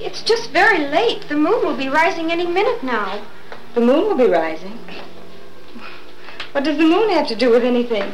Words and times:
It's 0.00 0.22
just 0.22 0.50
very 0.50 0.78
late. 0.78 1.28
The 1.28 1.36
moon 1.36 1.64
will 1.64 1.76
be 1.76 1.88
rising 1.88 2.30
any 2.30 2.46
minute 2.46 2.82
now. 2.82 3.22
The 3.74 3.80
moon 3.80 4.06
will 4.06 4.16
be 4.16 4.30
rising. 4.30 4.78
What 6.52 6.64
does 6.64 6.78
the 6.78 6.84
moon 6.84 7.10
have 7.10 7.26
to 7.28 7.34
do 7.34 7.50
with 7.50 7.64
anything? 7.64 8.12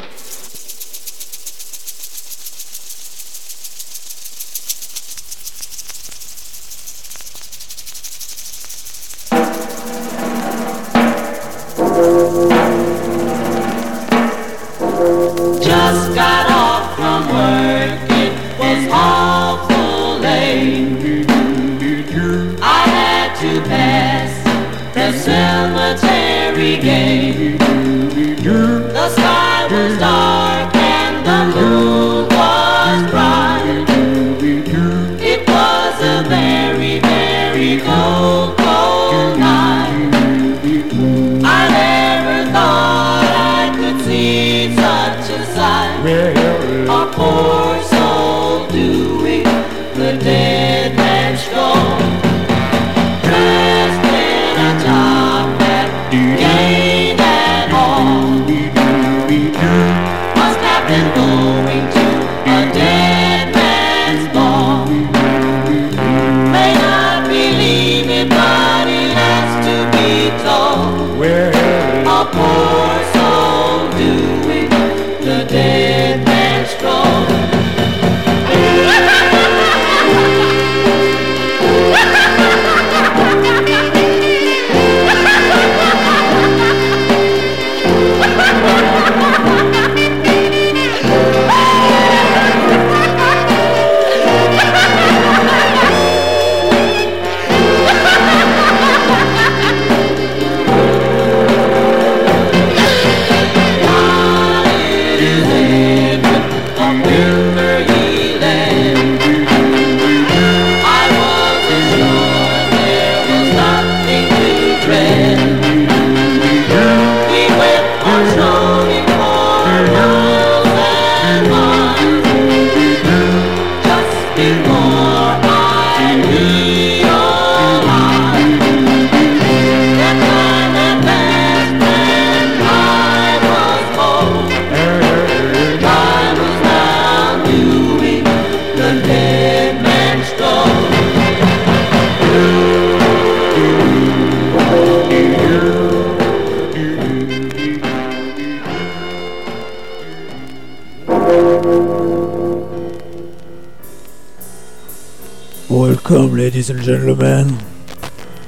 Ladies 156.55 156.71
and 156.71 156.83
gentlemen. 156.83 157.59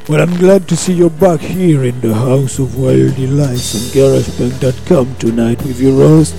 Well, 0.09 0.21
I'm 0.21 0.39
glad 0.39 0.69
to 0.69 0.77
see 0.77 0.93
you're 0.93 1.11
back 1.11 1.41
here 1.41 1.83
in 1.83 2.01
the 2.01 2.15
House 2.15 2.61
of 2.61 2.79
Wild 2.79 3.17
Delights 3.17 3.75
on 3.75 3.83
GaragePunk.com 3.91 5.17
tonight 5.17 5.59
with 5.65 5.81
your 5.81 5.95
host, 5.95 6.39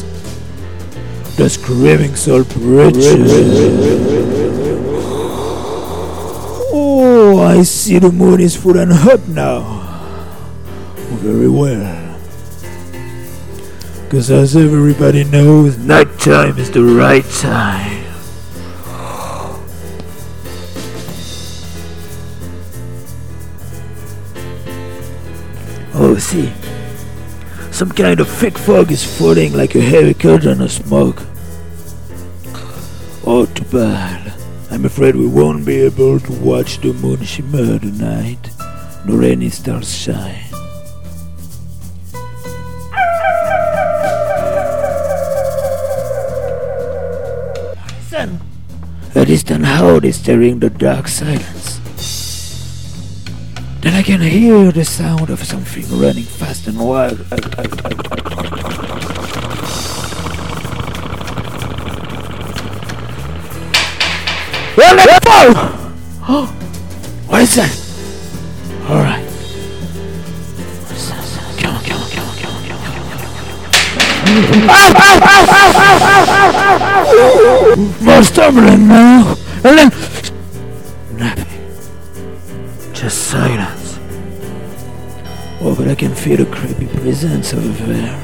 the 1.35 1.49
Screaming 1.49 2.15
Soul 2.15 2.45
Preacher. 2.45 3.19
Oh, 6.71 7.43
I 7.43 7.63
see 7.63 7.99
the 7.99 8.13
moon 8.13 8.39
is 8.39 8.55
full 8.55 8.79
and 8.79 8.93
hot 8.93 9.27
now. 9.27 9.83
Very 11.19 11.49
well. 11.49 12.17
Because 14.05 14.31
as 14.31 14.55
everybody 14.55 15.25
knows, 15.25 15.77
night 15.77 16.17
time 16.17 16.57
is 16.59 16.71
the 16.71 16.81
right 16.81 17.25
time. 17.43 17.96
See. 26.19 26.51
Some 27.71 27.91
kind 27.91 28.19
of 28.19 28.27
thick 28.27 28.57
fog 28.57 28.91
is 28.91 29.03
falling 29.05 29.53
like 29.53 29.75
a 29.75 29.81
heavy 29.81 30.13
curtain 30.13 30.61
of 30.61 30.71
smoke. 30.71 31.21
Oh, 33.25 33.45
too 33.55 33.63
bad. 33.65 34.33
I'm 34.69 34.83
afraid 34.83 35.15
we 35.15 35.27
won't 35.27 35.65
be 35.65 35.77
able 35.77 36.19
to 36.19 36.33
watch 36.41 36.79
the 36.79 36.91
moon 36.91 37.23
shimmer 37.23 37.79
tonight, 37.79 38.49
nor 39.05 39.23
any 39.23 39.49
stars 39.49 39.95
shine. 39.95 40.43
Listen! 47.99 48.41
A 49.15 49.23
distant 49.23 49.65
howl 49.65 50.03
is 50.03 50.17
stirring 50.19 50.59
the 50.59 50.69
dark 50.69 51.07
silence. 51.07 51.56
Then 53.87 53.95
I 53.95 54.03
can 54.03 54.19
hear 54.19 54.69
the 54.69 54.83
sound 54.83 55.29
of 55.29 55.41
something 55.45 55.85
running 55.97 56.25
fast 56.25 56.67
and 56.67 56.77
wild. 56.77 57.19
Well, 64.75 64.93
let's! 64.93 65.25
Oh, 66.27 66.53
what 67.27 67.41
is 67.43 67.55
that? 67.55 67.71
All 68.89 68.97
right. 68.97 69.23
What's 70.83 71.07
that? 71.07 71.23
Come 71.61 71.75
on, 71.75 71.83
come 71.85 72.01
on, 72.01 72.09
come 72.11 72.27
on, 72.27 72.35
come 72.35 72.55
on, 72.55 72.63
come 72.67 72.75
on, 72.75 72.91
come 72.91 73.31
on, 76.43 76.75
come 76.75 77.79
on. 77.79 78.03
More 78.03 78.23
stumbling 78.23 78.85
now, 78.89 79.37
and 79.63 79.77
then 79.77 79.89
nothing. 81.17 81.61
Just 82.93 83.29
silence. 83.29 83.76
Oh, 85.87 85.89
but 85.89 85.93
I 85.93 85.95
can 85.95 86.13
feel 86.15 86.41
a 86.41 86.45
creepy 86.45 86.87
presence 86.87 87.53
over 87.53 87.85
there, 87.85 88.21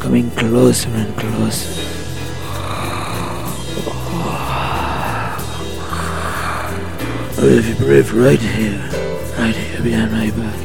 coming 0.00 0.30
closer 0.30 0.88
and 0.88 1.14
closer. 1.14 1.82
Oh. 3.78 4.16
oh, 7.38 7.48
if 7.48 7.68
you 7.68 7.74
breathe 7.74 8.10
right 8.12 8.40
here, 8.40 8.80
right 9.36 9.54
here 9.54 9.82
behind 9.82 10.10
my 10.10 10.30
back. 10.30 10.62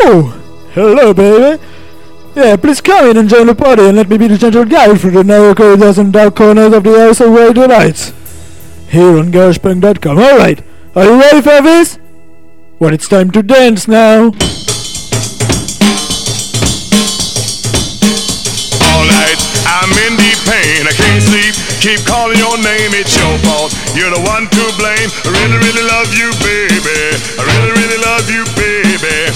Oh, 0.00 0.32
hello, 0.72 1.12
baby. 1.12 1.67
Yeah, 2.38 2.54
please 2.54 2.80
come 2.80 3.10
in 3.10 3.16
and 3.16 3.28
join 3.28 3.48
the 3.48 3.54
party 3.56 3.82
and 3.82 3.96
let 3.96 4.08
me 4.08 4.16
be 4.16 4.28
the 4.28 4.38
gentle 4.38 4.64
guide 4.64 5.00
through 5.00 5.10
the 5.10 5.24
narrow 5.24 5.56
corridors 5.56 5.98
and 5.98 6.12
dark 6.12 6.36
corners 6.36 6.72
of 6.72 6.84
the 6.84 6.94
House 6.96 7.18
of 7.20 7.32
Wild 7.32 7.56
Delights. 7.56 8.14
Here 8.86 9.18
on 9.18 9.32
GaragePunk.com. 9.32 10.16
Alright, 10.16 10.62
are 10.94 11.02
you 11.02 11.18
ready 11.18 11.42
for 11.42 11.60
this? 11.60 11.98
Well, 12.78 12.94
it's 12.94 13.08
time 13.08 13.32
to 13.32 13.42
dance 13.42 13.88
now. 13.88 14.30
All 18.86 19.02
night, 19.10 19.40
I'm 19.66 19.90
in 20.06 20.14
deep 20.14 20.38
pain. 20.46 20.86
I 20.86 20.94
can't 20.94 21.18
sleep. 21.18 21.58
Keep 21.82 22.06
calling 22.06 22.38
your 22.38 22.54
name. 22.62 22.94
It's 22.94 23.18
your 23.18 23.34
fault. 23.50 23.74
You're 23.98 24.14
the 24.14 24.22
one 24.22 24.46
to 24.46 24.64
blame. 24.78 25.10
I 25.26 25.34
really, 25.42 25.58
really 25.58 25.82
love 25.90 26.14
you, 26.14 26.30
baby. 26.38 27.18
I 27.34 27.42
really, 27.42 27.74
really 27.82 27.98
love 27.98 28.30
you, 28.30 28.46
baby. 28.54 29.27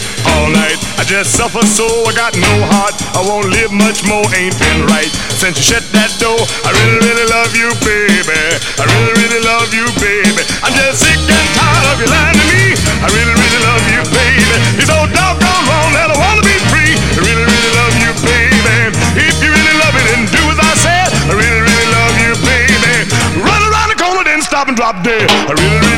All 1.12 1.18
just 1.20 1.36
suffer 1.36 1.60
so. 1.68 1.84
I 2.08 2.16
got 2.16 2.32
no 2.40 2.52
heart. 2.72 2.96
I 3.12 3.20
won't 3.20 3.52
live 3.52 3.68
much 3.68 4.00
more. 4.08 4.24
Ain't 4.32 4.56
been 4.56 4.88
right 4.88 5.12
since 5.36 5.60
you 5.60 5.76
shut 5.76 5.84
that 5.92 6.08
door. 6.16 6.40
I 6.64 6.72
really, 6.72 7.04
really 7.04 7.28
love 7.28 7.52
you, 7.52 7.68
baby. 7.84 8.40
I 8.80 8.84
really, 8.88 9.12
really 9.20 9.42
love 9.44 9.68
you, 9.76 9.84
baby. 10.00 10.40
I'm 10.64 10.72
just 10.72 11.04
sick 11.04 11.20
and 11.20 11.48
tired 11.52 11.84
of 11.92 11.96
you 12.00 12.08
lying 12.08 12.32
to 12.32 12.46
me. 12.48 12.64
I 13.04 13.12
really, 13.12 13.28
really 13.28 13.60
love 13.60 13.84
you, 13.92 14.00
baby. 14.08 14.56
You're 14.80 14.88
so 14.88 15.04
doggone 15.12 15.64
wrong 15.68 15.90
that 16.00 16.08
I 16.08 16.16
wanna 16.16 16.44
be 16.48 16.56
free. 16.72 16.96
I 16.96 17.20
really, 17.20 17.44
really 17.44 17.72
love 17.76 17.94
you, 18.00 18.10
baby. 18.24 18.76
If 19.20 19.36
you 19.44 19.52
really 19.52 19.76
love 19.84 19.92
it, 19.92 20.04
then 20.08 20.24
do 20.32 20.42
as 20.48 20.60
I 20.64 20.72
said. 20.80 21.08
I 21.28 21.34
really, 21.36 21.60
really 21.60 21.88
love 21.92 22.14
you, 22.24 22.32
baby. 22.40 22.94
Run 23.36 23.60
around 23.68 23.92
the 23.92 24.00
corner, 24.00 24.24
then 24.24 24.40
stop 24.40 24.72
and 24.72 24.76
drop 24.80 25.04
dead. 25.04 25.28
I 25.28 25.52
really, 25.60 25.76
really 25.76 25.91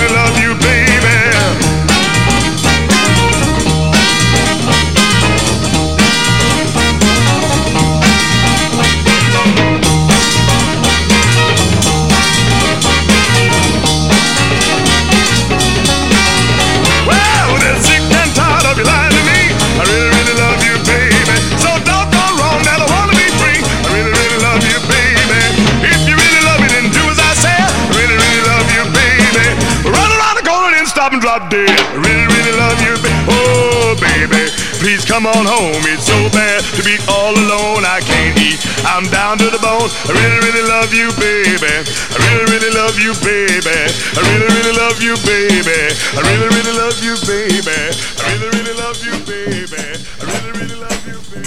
drop 31.38 31.50
dead. 31.50 31.70
I 31.70 31.96
really, 31.98 32.26
really 32.30 32.54
love 32.58 32.78
you, 32.80 32.94
baby. 33.02 33.14
Oh, 33.28 33.96
baby. 33.98 34.50
Please 34.78 35.04
come 35.04 35.26
on 35.26 35.44
home. 35.46 35.82
It's 35.90 36.06
so 36.06 36.16
bad 36.30 36.62
to 36.76 36.82
be 36.84 36.98
all 37.08 37.34
alone. 37.34 37.84
I 37.84 38.00
can't 38.00 38.38
eat. 38.38 38.60
I'm 38.86 39.06
down 39.10 39.38
to 39.38 39.50
the 39.50 39.58
bone. 39.58 39.90
I 40.06 40.12
really, 40.14 40.38
really 40.46 40.68
love 40.68 40.94
you, 40.94 41.10
baby. 41.18 41.74
I 42.14 42.16
really, 42.22 42.46
really 42.52 42.70
love 42.74 42.98
you, 42.98 43.14
baby. 43.24 43.90
I 44.14 44.20
really, 44.22 44.46
really 44.46 44.74
love 44.78 45.00
you, 45.02 45.16
baby. 45.26 45.90
I 46.14 46.20
really, 46.22 46.46
really 46.54 46.74
love 46.78 47.02
you, 47.02 47.16
baby. 47.26 47.74
I 47.74 48.30
really, 48.38 48.50
really 48.54 48.76
love 48.78 49.02
you, 49.02 49.14
baby. 49.26 49.74
I 49.74 50.30
really, 50.30 50.52
really 50.54 50.78
love 50.78 51.02
you, 51.06 51.18
baby. 51.32 51.44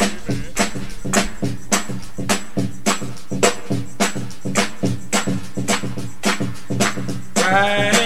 One 7.48 7.97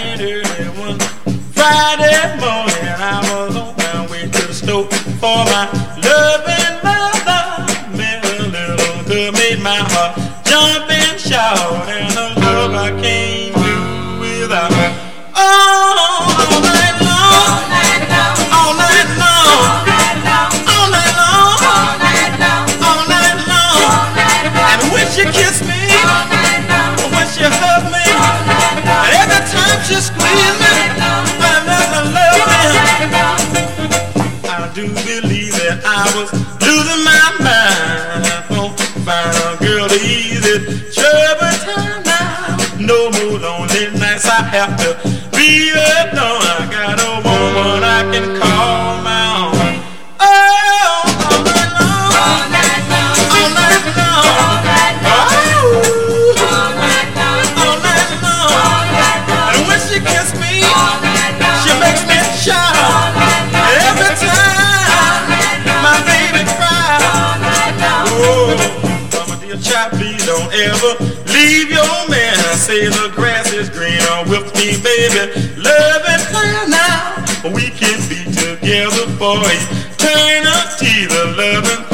Friday 1.62 2.18
morning, 2.40 2.88
I 2.98 3.22
was 3.30 3.54
on 3.54 3.76
my 3.76 4.10
way 4.10 4.22
to 4.22 4.46
the 4.48 4.52
store 4.52 4.86
for 5.22 5.44
my 5.46 5.70
loving 6.02 6.74
mother. 6.82 7.42
Met 7.96 8.24
a 8.26 8.42
little 8.50 9.04
girl, 9.06 9.30
made 9.30 9.60
my 9.62 9.78
heart 9.92 10.18
jump 10.44 10.90
and 10.90 11.20
shout, 11.20 11.88
and 11.88 12.18
a 12.18 12.40
love 12.40 12.74
I 12.74 12.90
can't 13.00 13.21
leave 70.70 71.70
your 71.70 72.08
man. 72.08 72.36
I 72.38 72.54
say 72.54 72.86
the 72.86 73.10
grass 73.14 73.52
is 73.52 73.68
greener 73.68 74.22
with 74.30 74.54
me, 74.54 74.78
baby. 74.82 75.32
Love 75.56 76.02
and 76.06 76.22
plan 76.30 76.70
now. 76.70 77.52
We 77.54 77.70
can 77.70 77.98
be 78.08 78.22
together 78.30 79.06
for 79.18 79.38
eternity. 79.42 81.06
The 81.06 81.34
love 81.36 81.66
and 81.66 81.91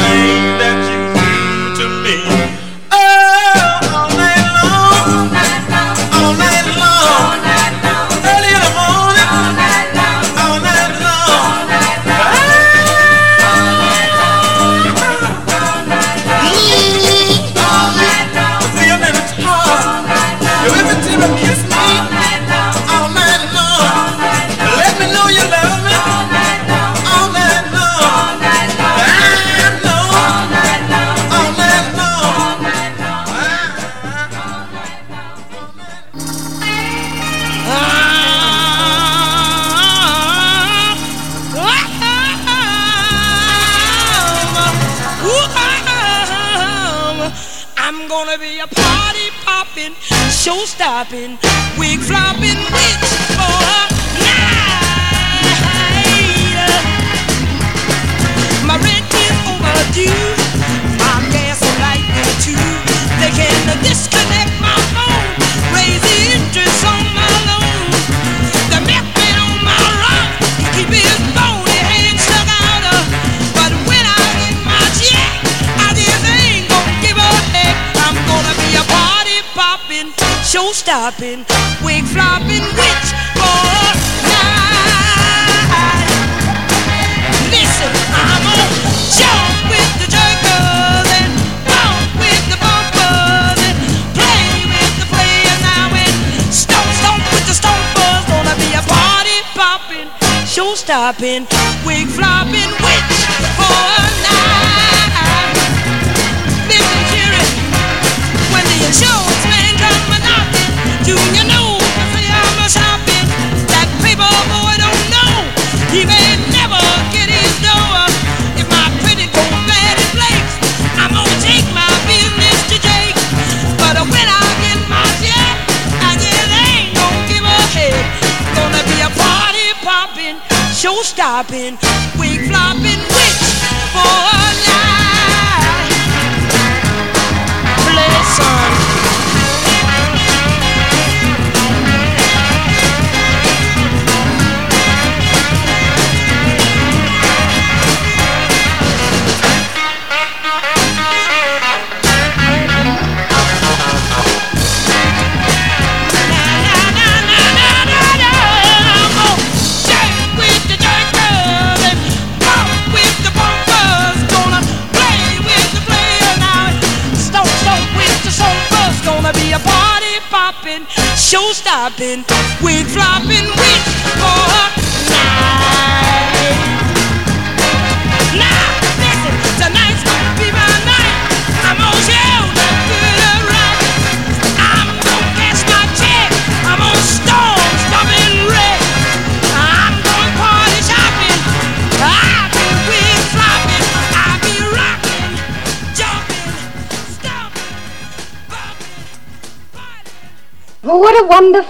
show 101.15 101.78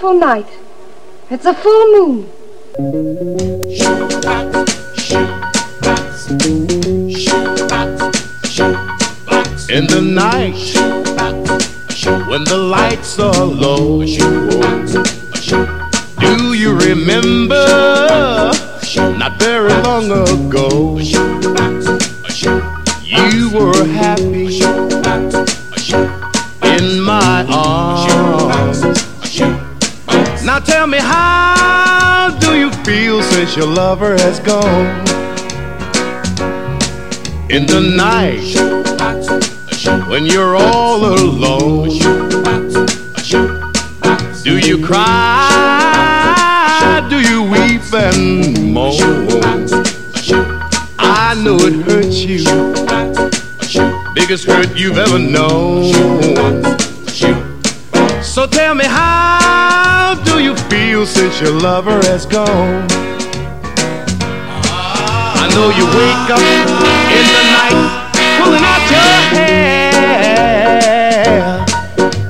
wonderful 0.03 0.21
night. 0.21 0.59
It's 1.31 1.45
a 1.45 1.55
full 1.55 1.93
moon. 1.93 2.38
Lover 33.79 34.15
has 34.19 34.41
gone? 34.41 35.07
In 37.49 37.65
the 37.73 37.81
night, 38.07 38.51
when 40.11 40.27
you're 40.27 40.57
all 40.57 41.05
alone, 41.05 41.89
do 44.43 44.59
you 44.59 44.85
cry? 44.85 46.27
Do 47.09 47.21
you 47.21 47.45
weep 47.45 47.95
and 47.95 48.75
moan? 48.75 48.99
I 50.99 51.35
know 51.45 51.57
it 51.61 51.75
hurts 51.89 52.19
you, 52.31 52.43
biggest 54.13 54.45
hurt 54.45 54.77
you've 54.77 54.99
ever 54.99 55.21
known. 55.21 55.93
So 58.25 58.49
tell 58.49 58.75
me, 58.75 58.87
how 58.87 60.21
do 60.25 60.43
you 60.43 60.57
feel 60.69 61.07
since 61.07 61.41
your 61.41 61.53
lover 61.53 62.01
has 62.11 62.27
gone? 62.27 63.18
I 65.41 65.47
know 65.55 65.69
you 65.71 65.87
wake 65.87 66.31
up 66.35 66.43
in 67.17 67.25
the 67.37 67.45
night 67.59 67.81
pulling 68.39 68.65
out 68.73 68.83
your 68.91 69.13
hair, 69.35 70.75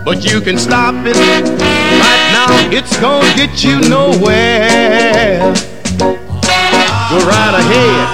but 0.05 0.19
you 0.25 0.41
can 0.41 0.59
stop 0.59 0.95
it 1.07 1.17
right 1.17 2.25
now. 2.33 2.51
It's 2.71 2.97
gonna 2.99 3.35
get 3.35 3.65
you 3.65 3.81
nowhere. 3.89 5.55
Go 7.11 7.19
right 7.25 7.55
ahead, 7.63 8.07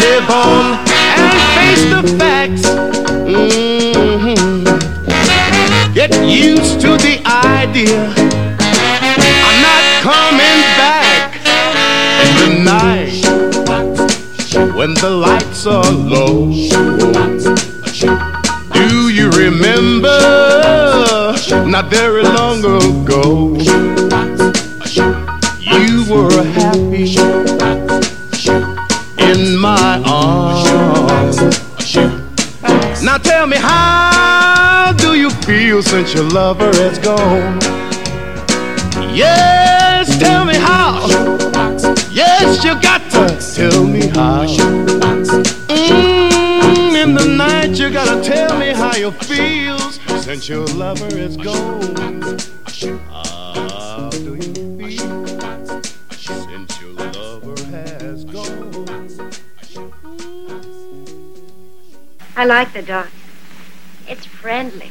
live 0.00 0.30
on 0.30 0.78
and 1.18 1.30
face 1.56 1.84
the 1.94 2.02
facts. 2.18 2.64
Mhm. 3.28 4.64
Get 5.94 6.12
used 6.24 6.80
to 6.80 6.96
the 6.96 7.20
idea. 7.26 8.39
The 15.00 15.08
lights 15.08 15.66
are 15.66 15.90
low. 15.92 16.50
Do 18.74 19.08
you 19.08 19.30
remember? 19.30 20.08
Not 21.66 21.86
very 21.86 22.22
long 22.22 22.58
ago, 22.58 23.56
you 25.58 26.04
were 26.10 26.42
happy 26.52 27.16
in 29.18 29.56
my 29.56 30.02
arms. 30.04 31.36
Now 33.02 33.16
tell 33.16 33.46
me, 33.46 33.56
how 33.56 34.92
do 34.98 35.14
you 35.14 35.30
feel 35.30 35.82
since 35.82 36.12
your 36.12 36.24
lover 36.24 36.70
has 36.74 36.98
gone? 36.98 37.58
Yes, 39.14 40.18
tell 40.18 40.44
me 40.44 40.56
how. 40.56 41.06
Yes, 42.10 42.62
you 42.64 42.74
got 42.82 43.00
to 43.12 43.38
tell 43.54 43.86
me 43.86 44.08
how. 44.08 44.89
you 49.00 49.10
feels 49.12 49.98
since 50.22 50.46
your 50.46 50.66
lover 50.66 51.06
is 51.06 51.34
gone. 51.34 51.96
How 53.08 54.10
do 54.10 54.34
you 54.34 54.52
feel 54.78 55.26
since 56.18 56.80
your 56.82 56.92
lover 56.92 57.64
has 57.70 58.24
gone? 58.24 59.30
I 62.36 62.44
like 62.44 62.74
the 62.74 62.82
dog. 62.82 63.08
It's 64.06 64.26
friendly. 64.26 64.90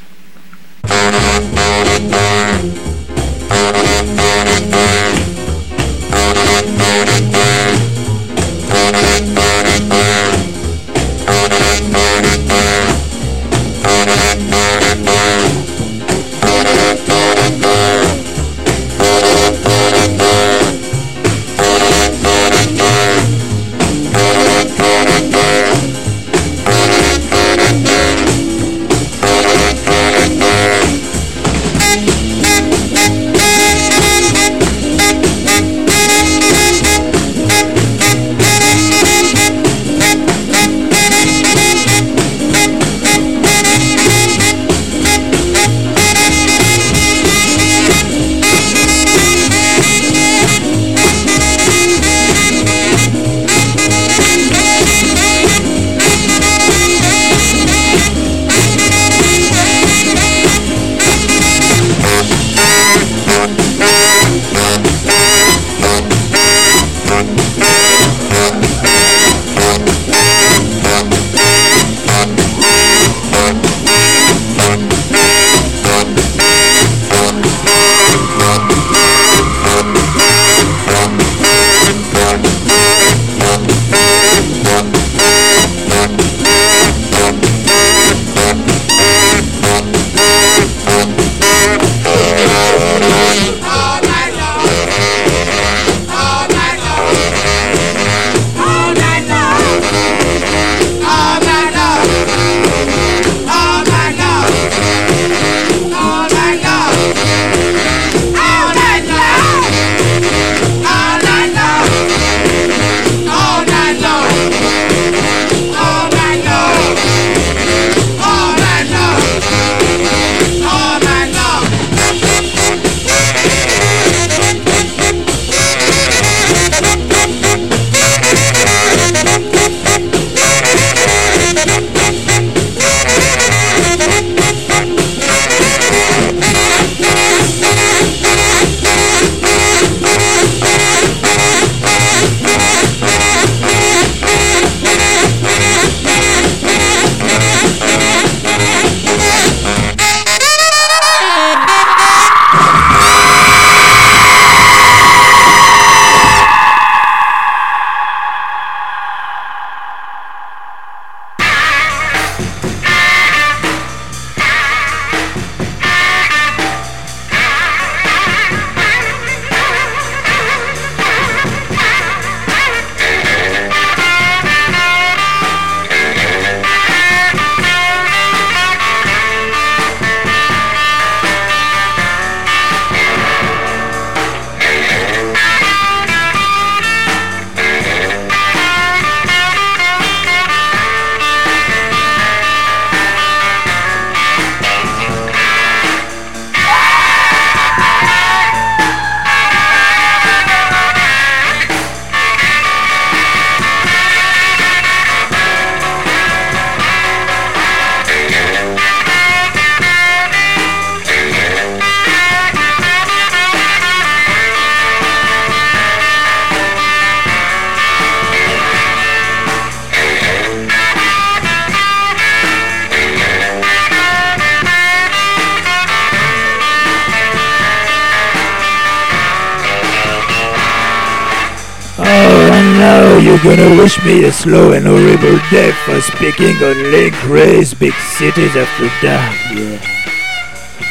You're 233.42 233.56
gonna 233.56 233.82
wish 233.82 234.04
me 234.04 234.26
a 234.26 234.34
slow 234.34 234.74
and 234.74 234.86
horrible 234.86 235.40
death 235.50 235.76
for 235.86 236.02
speaking 236.02 236.58
on 236.58 236.92
Link 236.92 237.16
Wray's 237.24 237.74
big 237.74 237.94
cities 237.94 238.54
after 238.54 238.92
dark, 239.00 239.32
yeah. 239.56 239.80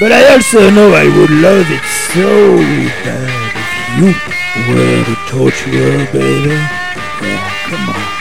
But 0.01 0.13
I 0.13 0.33
also 0.33 0.71
know 0.71 0.95
I 0.95 1.05
would 1.05 1.29
love 1.29 1.67
it 1.69 1.85
so 2.09 2.57
bad 3.05 3.53
if 4.01 4.17
you 4.65 4.73
were 4.73 5.05
the 5.05 5.17
torturer, 5.29 6.07
baby. 6.11 6.57
Yeah, 7.21 7.53
come 7.69 7.89
on. 7.93 8.19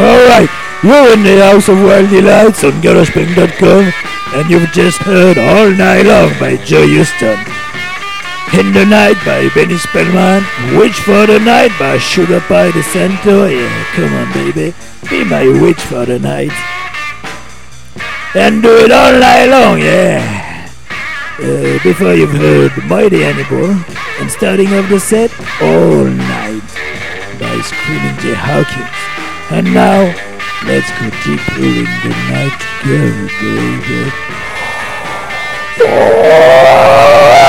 Alright, 0.00 0.50
you're 0.82 1.12
in 1.12 1.22
the 1.22 1.44
House 1.44 1.68
of 1.68 1.82
Wild 1.82 2.08
Delights 2.08 2.64
on 2.64 2.72
GaragePunk.com 2.80 3.92
and 4.40 4.50
you've 4.50 4.72
just 4.72 4.98
heard 5.02 5.36
All 5.36 5.70
Night 5.70 6.06
Long 6.06 6.32
by 6.40 6.56
Joe 6.64 6.86
Houston. 6.86 7.59
In 8.52 8.72
the 8.72 8.84
Night 8.84 9.14
by 9.24 9.48
Benny 9.54 9.76
Spellman, 9.76 10.42
Witch 10.76 10.98
for 11.06 11.24
the 11.24 11.38
Night 11.38 11.70
by 11.78 11.98
Sugar 11.98 12.40
Pie 12.40 12.72
DeSanto, 12.72 13.46
yeah, 13.46 13.84
come 13.94 14.12
on 14.12 14.32
baby, 14.32 14.74
be 15.08 15.22
my 15.22 15.46
witch 15.62 15.78
for 15.78 16.04
the 16.04 16.18
night. 16.18 16.50
And 18.34 18.60
do 18.60 18.76
it 18.84 18.90
all 18.90 19.12
night 19.12 19.46
long, 19.46 19.78
yeah. 19.78 20.68
Uh, 21.38 21.78
before 21.84 22.14
you've 22.14 22.32
heard 22.32 22.72
Mighty 22.86 23.22
Animal, 23.22 23.70
and 24.18 24.28
starting 24.28 24.66
off 24.74 24.88
the 24.90 24.98
set, 24.98 25.30
All 25.62 26.04
Night 26.04 26.60
by 27.38 27.60
Screamin' 27.62 28.18
Jay 28.18 28.34
Hawkins. 28.34 28.90
And 29.52 29.72
now, 29.72 30.12
let's 30.66 30.90
go 30.98 31.08
deeper 31.22 31.54
in 31.54 31.86
the 32.02 32.10
night 32.28 32.58
together, 32.82 33.30
baby. 35.78 37.39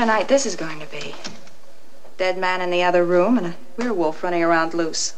What 0.00 0.04
a 0.04 0.12
night 0.12 0.28
this 0.28 0.46
is 0.46 0.56
going 0.56 0.80
to 0.80 0.86
be. 0.86 1.14
Dead 2.16 2.38
man 2.38 2.62
in 2.62 2.70
the 2.70 2.82
other 2.82 3.04
room 3.04 3.36
and 3.36 3.48
a 3.48 3.56
werewolf 3.76 4.24
running 4.24 4.42
around 4.42 4.72
loose. 4.72 5.12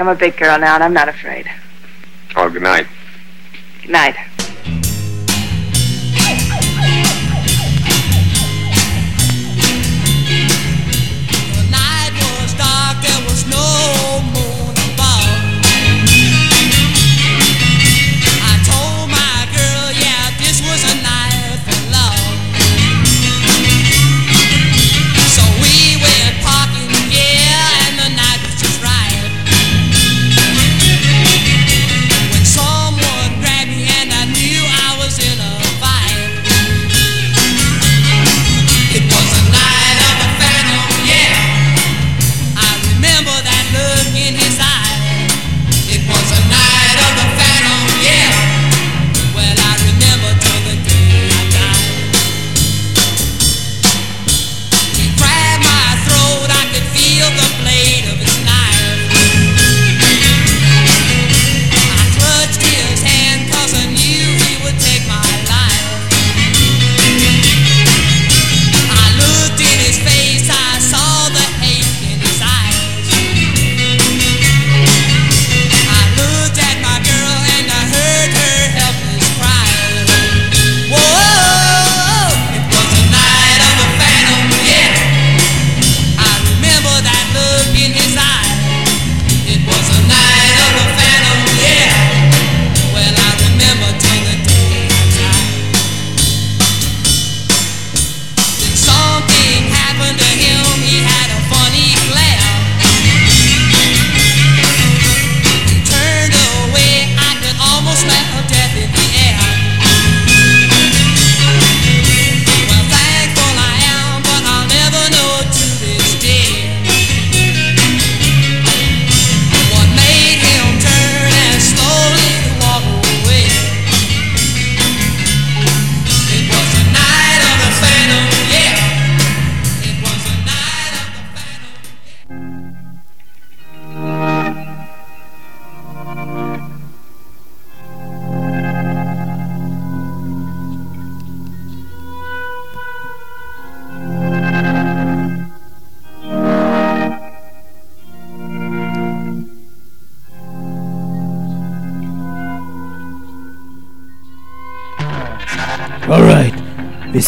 I'm 0.00 0.08
a 0.08 0.14
big 0.14 0.38
girl 0.38 0.58
now, 0.58 0.76
and 0.76 0.82
I'm 0.82 0.94
not 0.94 1.10
afraid. 1.10 1.46
Oh, 2.34 2.48
good 2.48 2.62
night. 2.62 2.86
Good 3.82 3.90
night. 3.90 4.16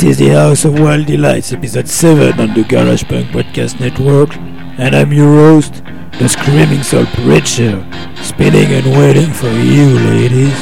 This 0.02 0.18
is 0.18 0.26
the 0.26 0.34
House 0.34 0.64
of 0.64 0.80
Wild 0.80 1.06
Delights, 1.06 1.52
episode 1.52 1.86
7 1.86 2.40
on 2.40 2.54
the 2.54 2.64
GaragePunk 2.64 3.26
Podcast 3.26 3.78
Network, 3.78 4.36
and 4.76 4.96
I'm 4.96 5.12
your 5.12 5.32
host, 5.32 5.84
the 6.18 6.28
Screamin' 6.28 6.82
Soul 6.82 7.06
Preacher, 7.14 7.86
spinning 8.16 8.72
and 8.72 8.84
waiting 8.98 9.32
for 9.32 9.46
you, 9.46 9.94
ladies. 10.10 10.58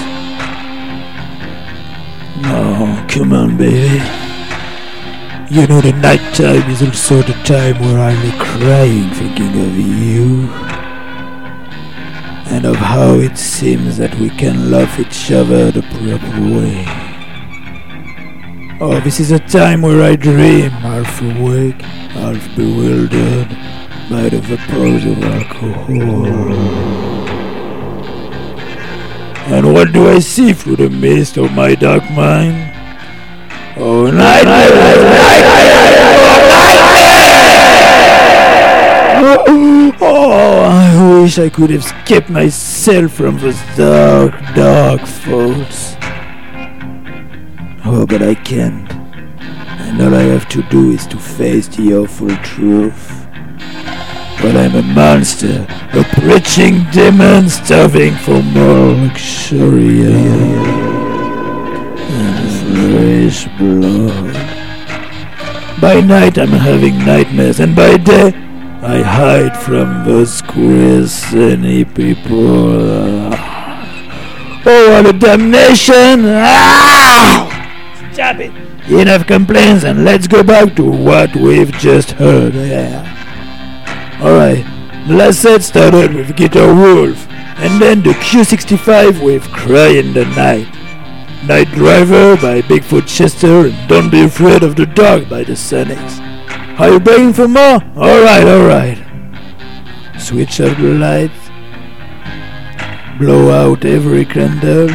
Oh, 2.44 3.06
come 3.08 3.32
on, 3.32 3.56
baby. 3.56 4.04
You 5.48 5.66
know, 5.68 5.80
the 5.80 5.94
night 6.02 6.34
time 6.34 6.70
is 6.70 6.82
also 6.82 7.22
the 7.22 7.32
time 7.44 7.80
where 7.80 7.98
I'm 7.98 8.38
crying, 8.38 9.08
thinking 9.14 9.58
of 9.58 9.74
you, 9.78 10.50
and 12.54 12.66
of 12.66 12.76
how 12.76 13.14
it 13.14 13.38
seems 13.38 13.96
that 13.96 14.14
we 14.16 14.28
can 14.28 14.70
love 14.70 15.00
each 15.00 15.32
other 15.32 15.70
the 15.70 15.80
proper 15.80 16.40
way. 16.42 17.09
Oh, 18.82 18.98
this 19.00 19.20
is 19.20 19.30
a 19.30 19.38
time 19.38 19.82
where 19.82 20.02
I 20.02 20.16
dream, 20.16 20.70
half 20.70 21.20
awake, 21.20 21.82
half 22.16 22.56
bewildered 22.56 23.50
by 24.08 24.30
the 24.30 24.40
vapors 24.40 25.04
of 25.04 25.22
alcohol. 25.22 26.54
And 29.52 29.74
what 29.74 29.92
do 29.92 30.08
I 30.08 30.18
see 30.18 30.54
through 30.54 30.76
the 30.76 30.88
mist 30.88 31.36
of 31.36 31.52
my 31.52 31.74
dark 31.74 32.10
mind? 32.12 32.72
Oh, 33.76 34.10
night, 34.10 34.44
night, 34.44 34.70
night, 34.70 35.04
night, 35.12 35.60
Oh, 40.00 40.62
I 40.70 41.20
wish 41.20 41.38
I 41.38 41.50
could 41.50 41.68
have 41.68 41.80
escaped 41.80 42.30
myself 42.30 43.12
from 43.12 43.38
those 43.40 43.60
dark, 43.76 44.32
dark 44.54 45.02
thoughts. 45.02 45.99
Oh, 47.82 48.06
but 48.06 48.22
I 48.22 48.34
can't. 48.34 48.92
And 48.92 50.00
all 50.02 50.14
I 50.14 50.22
have 50.22 50.48
to 50.50 50.62
do 50.64 50.90
is 50.90 51.06
to 51.08 51.16
face 51.16 51.66
the 51.68 51.94
awful 51.94 52.34
truth. 52.36 53.26
But 54.42 54.56
I'm 54.56 54.74
a 54.74 54.82
monster, 54.82 55.66
a 55.92 56.04
preaching 56.20 56.84
demon 56.92 57.48
starving 57.48 58.14
for 58.16 58.42
more 58.42 58.94
luxury 58.94 60.02
and 60.06 60.80
fresh 62.70 63.48
blood. 63.58 64.34
By 65.80 66.00
night 66.00 66.38
I'm 66.38 66.48
having 66.48 66.98
nightmares, 66.98 67.60
and 67.60 67.74
by 67.74 67.96
day 67.96 68.34
I 68.82 69.02
hide 69.02 69.56
from 69.56 70.04
those 70.04 70.42
sunny 71.12 71.84
people. 71.84 73.34
Oh, 74.66 74.90
what 74.90 75.06
a 75.06 75.12
damnation! 75.18 76.26
Ah! 76.26 77.49
Stop 78.20 78.36
it! 78.38 78.52
Enough 78.92 79.26
complaints, 79.26 79.82
and 79.82 80.04
let's 80.04 80.28
go 80.28 80.42
back 80.42 80.76
to 80.76 80.84
what 80.84 81.34
we've 81.34 81.72
just 81.78 82.10
heard. 82.10 82.52
Yeah. 82.52 83.00
Alright, 84.20 84.62
the 85.08 85.14
last 85.14 85.40
set 85.40 85.62
started 85.62 86.12
with 86.12 86.36
Guitar 86.36 86.74
Wolf, 86.74 87.26
and 87.56 87.80
then 87.80 88.02
the 88.02 88.10
Q65 88.10 89.24
with 89.24 89.50
Cry 89.52 89.92
in 90.00 90.12
the 90.12 90.26
Night. 90.36 90.68
Night 91.46 91.68
Driver 91.68 92.36
by 92.36 92.60
Bigfoot 92.60 93.08
Chester, 93.08 93.68
and 93.68 93.88
Don't 93.88 94.10
Be 94.10 94.24
Afraid 94.24 94.64
of 94.64 94.76
the 94.76 94.84
Dark 94.84 95.26
by 95.30 95.42
the 95.42 95.54
Sonics. 95.54 96.20
Are 96.78 96.90
you 96.90 97.00
begging 97.00 97.32
for 97.32 97.48
more? 97.48 97.80
Alright, 97.96 98.44
alright. 98.44 98.98
Switch 100.20 100.60
out 100.60 100.76
the 100.76 100.92
lights, 100.92 101.48
blow 103.18 103.50
out 103.50 103.86
every 103.86 104.26
candle, 104.26 104.90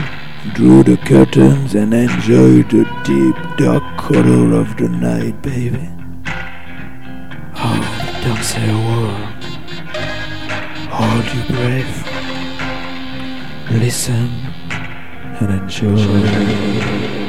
draw 0.54 0.84
the 0.84 0.98
curtains, 0.98 1.76
and 1.76 1.94
enjoy 1.94 2.64
the 2.64 2.86
deep, 3.04 3.36
dark 3.58 3.84
color 3.98 4.56
of 4.56 4.76
the 4.78 4.88
night, 4.88 5.42
baby. 5.42 5.90
Oh, 7.58 8.22
don't 8.24 8.44
say 8.44 8.70
a 8.70 8.78
word. 8.90 9.44
Hold 10.92 11.26
your 11.34 11.46
breath. 11.48 11.96
Listen 13.72 14.30
and 15.40 15.62
enjoy. 15.62 17.25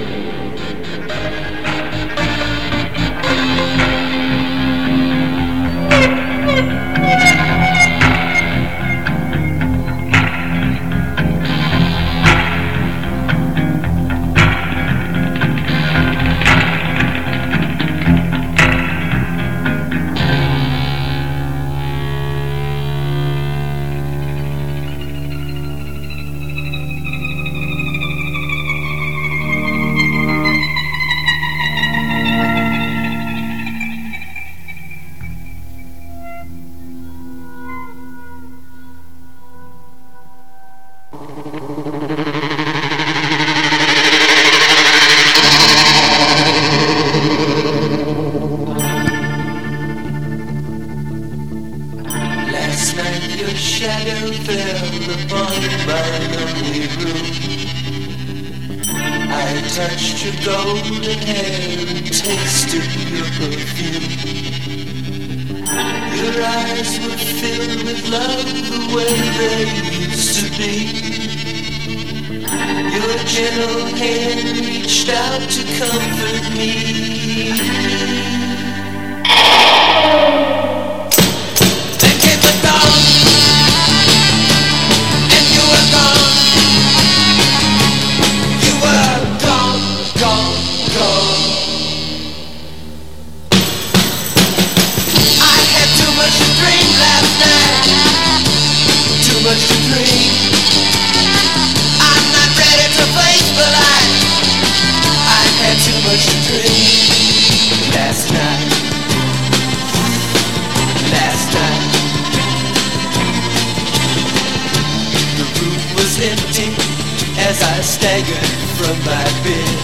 As 117.56 117.62
I 117.62 117.80
staggered 117.80 118.52
from 118.76 118.96
my 119.04 119.24
bed. 119.44 119.78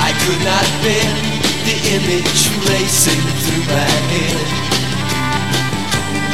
I 0.00 0.12
could 0.24 0.42
not 0.44 0.66
bear 0.84 1.10
the 1.64 1.76
image 1.96 2.42
racing 2.68 3.24
through 3.44 3.64
my 3.72 3.92
head. 4.12 4.48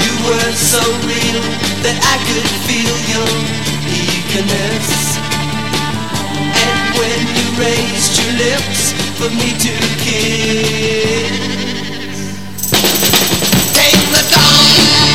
You 0.03 0.13
were 0.27 0.53
so 0.55 0.83
real 1.07 1.43
that 1.85 1.99
I 2.03 2.17
could 2.27 2.49
feel 2.67 2.97
your 3.15 3.31
eagerness. 3.87 4.89
And 6.35 6.79
when 6.99 7.21
you 7.37 7.47
raised 7.61 8.15
your 8.19 8.33
lips 8.35 8.83
for 9.19 9.31
me 9.31 9.55
to 9.65 9.75
kiss, 10.03 11.31
came 13.79 14.05
the 14.11 14.25
dawn, 14.33 15.10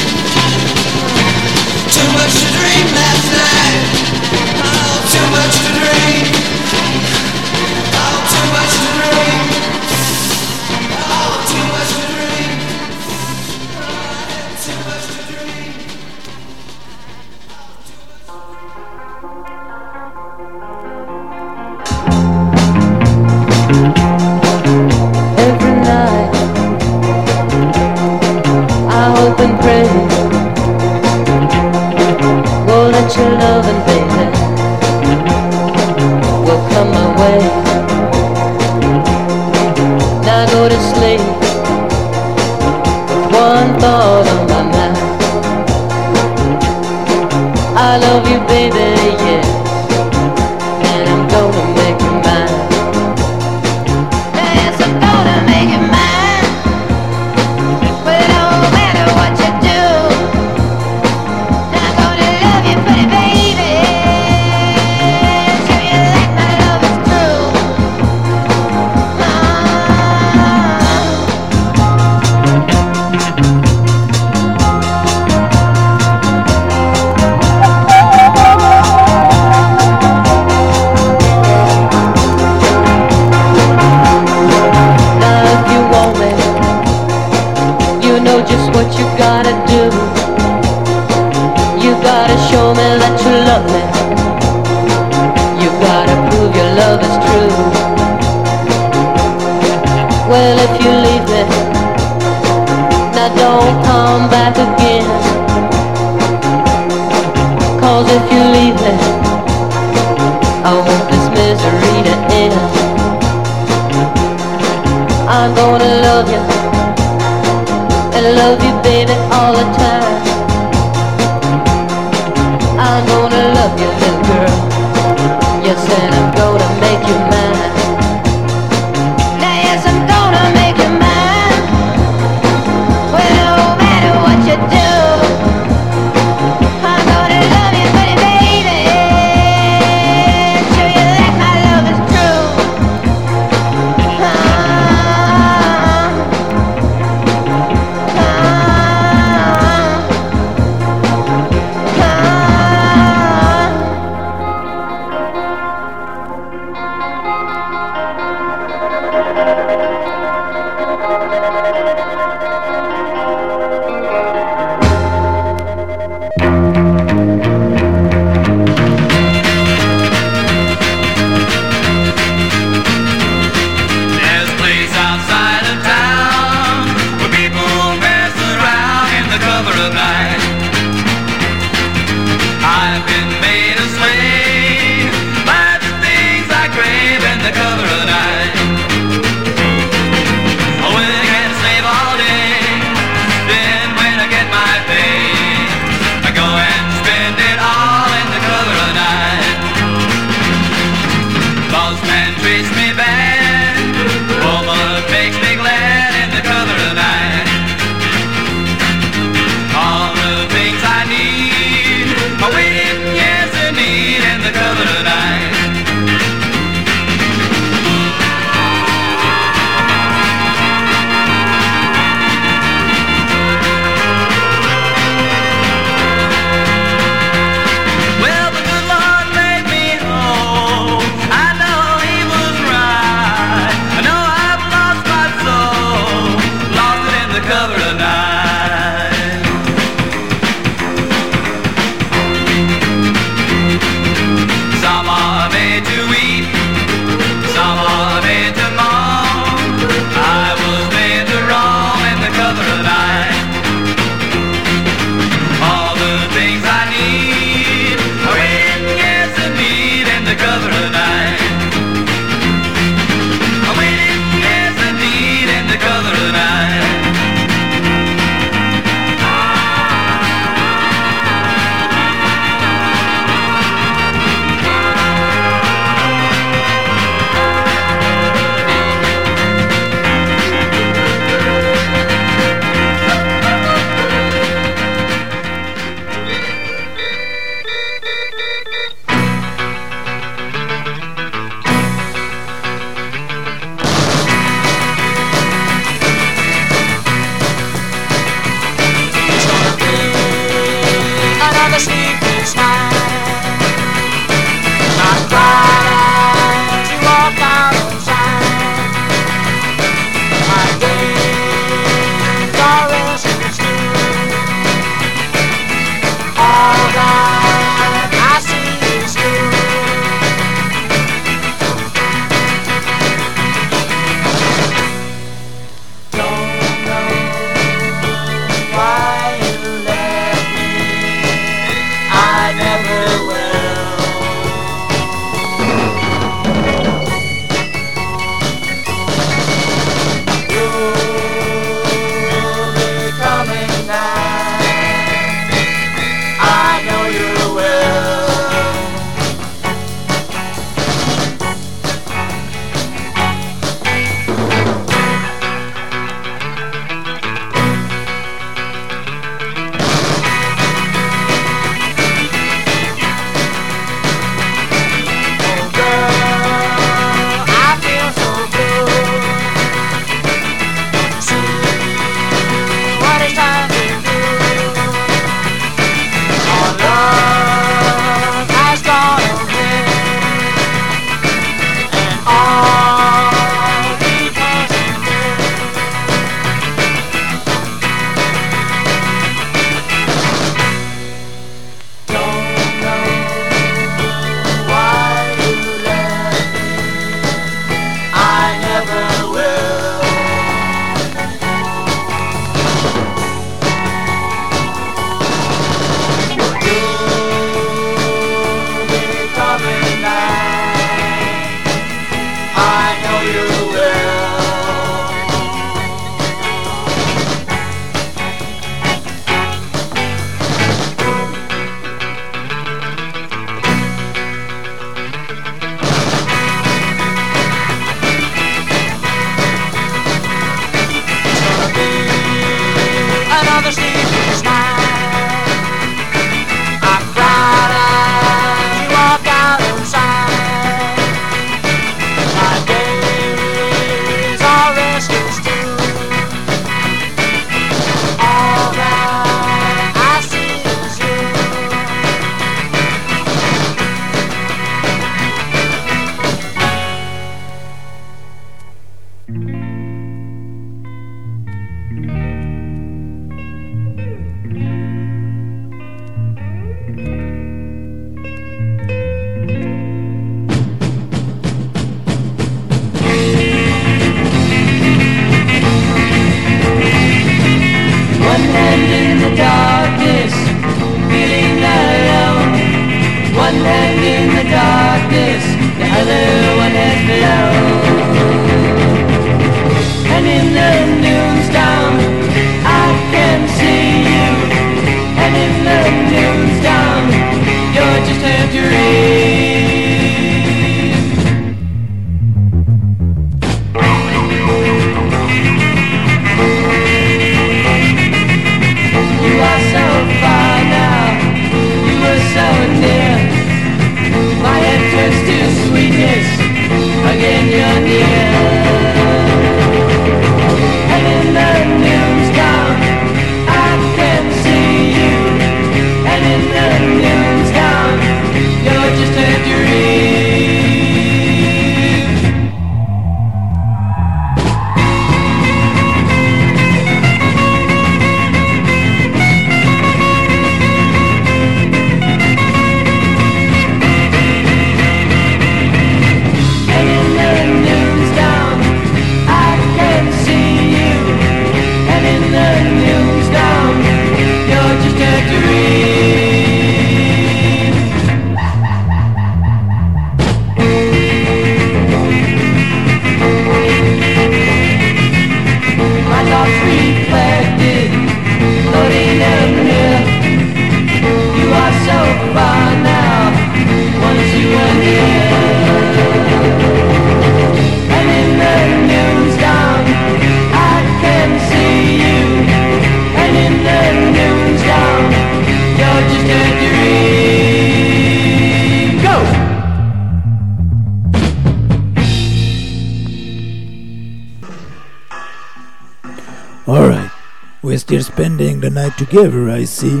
the 598.64 598.70
night 598.70 598.96
together, 598.96 599.50
I 599.50 599.64
see. 599.64 600.00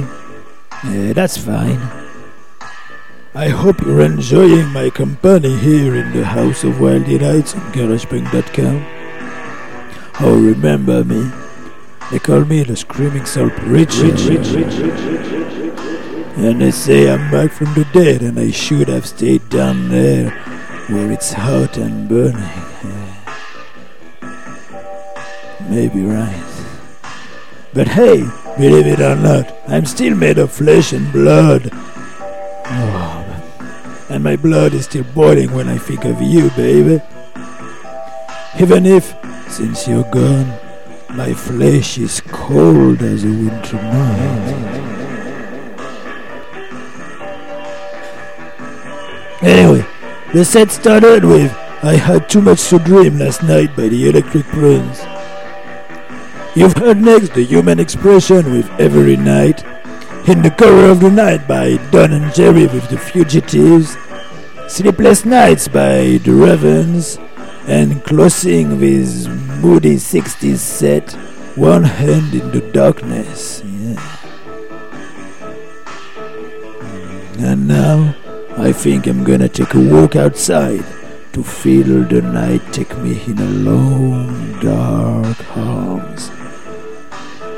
Yeah, 0.84 1.12
that's 1.12 1.36
fine. 1.36 1.78
I 3.34 3.48
hope 3.48 3.78
you're 3.82 4.00
enjoying 4.00 4.68
my 4.68 4.88
company 4.88 5.54
here 5.58 5.94
in 5.94 6.12
the 6.14 6.24
House 6.24 6.64
of 6.64 6.80
Wild 6.80 7.04
Delights 7.04 7.54
on 7.54 7.60
GaragePunk.com. 7.74 8.86
Oh, 10.20 10.40
remember 10.40 11.04
me? 11.04 11.30
They 12.10 12.18
call 12.18 12.46
me 12.46 12.62
the 12.62 12.74
Screamin' 12.74 13.26
Soul 13.26 13.50
Preacher. 13.50 14.14
And 16.36 16.62
they 16.62 16.70
say 16.70 17.10
I'm 17.10 17.30
back 17.30 17.52
from 17.52 17.74
the 17.74 17.86
dead 17.92 18.22
and 18.22 18.38
I 18.38 18.50
should 18.50 18.88
have 18.88 19.06
stayed 19.06 19.46
down 19.50 19.90
there 19.90 20.30
where 20.88 21.12
it's 21.12 21.34
hot 21.34 21.76
and 21.76 22.08
burning. 22.08 22.40
Maybe 25.68 26.00
right. 26.00 26.40
But 27.74 27.88
hey, 27.88 28.24
believe 28.56 28.86
it 28.86 29.00
or 29.00 29.16
not, 29.16 29.54
I'm 29.68 29.86
still 29.86 30.14
made 30.16 30.38
of 30.38 30.52
flesh 30.52 30.92
and 30.92 31.10
blood. 31.12 31.70
Oh, 32.66 34.06
and 34.10 34.22
my 34.22 34.36
blood 34.36 34.74
is 34.74 34.84
still 34.84 35.04
boiling 35.14 35.52
when 35.52 35.68
I 35.68 35.78
think 35.78 36.04
of 36.04 36.20
you, 36.22 36.50
baby. 36.50 37.02
Even 38.60 38.86
if, 38.86 39.14
since 39.48 39.88
you're 39.88 40.10
gone, 40.10 40.52
my 41.10 41.32
flesh 41.32 41.98
is 41.98 42.20
cold 42.20 43.02
as 43.02 43.24
a 43.24 43.28
winter 43.28 43.76
night. 43.76 44.74
Anyway, 49.42 49.86
the 50.32 50.44
set 50.44 50.70
started 50.70 51.24
with 51.24 51.52
I 51.82 51.96
Had 51.96 52.30
Too 52.30 52.40
Much 52.40 52.68
to 52.70 52.78
Dream 52.78 53.18
Last 53.18 53.42
Night 53.42 53.76
by 53.76 53.88
the 53.88 54.08
Electric 54.08 54.46
Prunes. 54.46 55.13
You've 56.56 56.76
heard 56.76 56.98
next 56.98 57.34
the 57.34 57.42
human 57.42 57.80
expression 57.80 58.52
with 58.52 58.70
Every 58.78 59.16
Night, 59.16 59.64
In 60.28 60.40
the 60.40 60.54
Cover 60.56 60.88
of 60.88 61.00
the 61.00 61.10
Night 61.10 61.48
by 61.48 61.78
Don 61.90 62.12
and 62.12 62.32
Jerry 62.32 62.68
with 62.68 62.88
The 62.88 62.96
Fugitives, 62.96 63.96
Sleepless 64.68 65.24
Nights 65.24 65.66
by 65.66 66.20
The 66.22 66.30
Ravens, 66.30 67.18
and 67.66 68.04
closing 68.04 68.78
with 68.78 69.26
moody 69.64 69.96
60s 69.96 70.58
set, 70.58 71.10
One 71.56 71.82
Hand 71.82 72.32
in 72.34 72.52
the 72.52 72.60
Darkness. 72.70 73.60
Yeah. 73.64 74.00
And 77.40 77.66
now, 77.66 78.14
I 78.56 78.70
think 78.70 79.08
I'm 79.08 79.24
gonna 79.24 79.48
take 79.48 79.74
a 79.74 79.80
walk 79.80 80.14
outside 80.14 80.84
to 81.32 81.42
feel 81.42 82.04
the 82.04 82.22
night 82.22 82.62
take 82.72 82.96
me 82.98 83.20
in 83.26 83.40
a 83.40 83.50
long, 83.50 84.60
dark 84.60 85.56
arms 85.56 86.30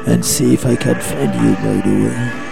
and 0.07 0.25
see 0.25 0.55
if 0.55 0.65
I 0.65 0.77
can 0.77 1.01
find 1.01 1.35
you, 1.35 1.55
by 1.57 1.81
the 1.87 2.05
way. 2.05 2.46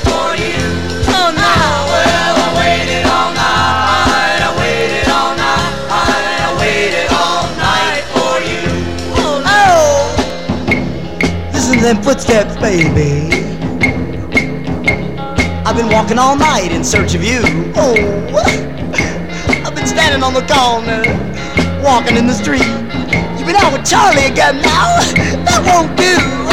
For 0.00 0.34
you. 0.34 0.56
Oh 1.12 1.30
now 1.36 2.08
I 2.08 2.56
waited 2.56 3.04
all 3.12 3.30
night 3.36 4.40
I 4.40 4.50
waited 4.56 5.08
all 5.12 5.36
night 5.36 6.40
I 6.40 6.50
waited 6.60 7.08
all 7.12 7.52
night 7.60 8.02
for 8.14 8.36
you 8.48 8.64
Oh 9.20 9.40
them 11.82 12.02
footsteps, 12.02 12.56
baby. 12.56 13.28
I've 15.66 15.76
been 15.76 15.90
walking 15.90 16.18
all 16.18 16.36
night 16.36 16.72
in 16.72 16.82
search 16.82 17.14
of 17.14 17.22
you. 17.22 17.42
Oh, 17.76 18.63
standing 20.14 20.22
on 20.22 20.34
the 20.34 20.46
corner, 20.52 21.82
walking 21.82 22.16
in 22.16 22.26
the 22.26 22.34
street. 22.34 22.62
You've 23.36 23.46
been 23.46 23.56
out 23.56 23.72
with 23.72 23.84
Charlie 23.84 24.26
again 24.26 24.60
now. 24.62 25.00
That 25.44 25.62
won't 25.66 25.96
do. 25.96 26.43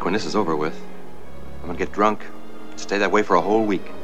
back 0.00 0.06
when 0.06 0.14
this 0.14 0.24
is 0.24 0.34
over 0.34 0.56
with. 0.56 0.82
I'm 1.60 1.66
gonna 1.66 1.76
get 1.76 1.92
drunk, 1.92 2.24
stay 2.76 2.96
that 2.96 3.12
way 3.12 3.22
for 3.22 3.36
a 3.36 3.40
whole 3.42 3.66
week. 3.66 3.99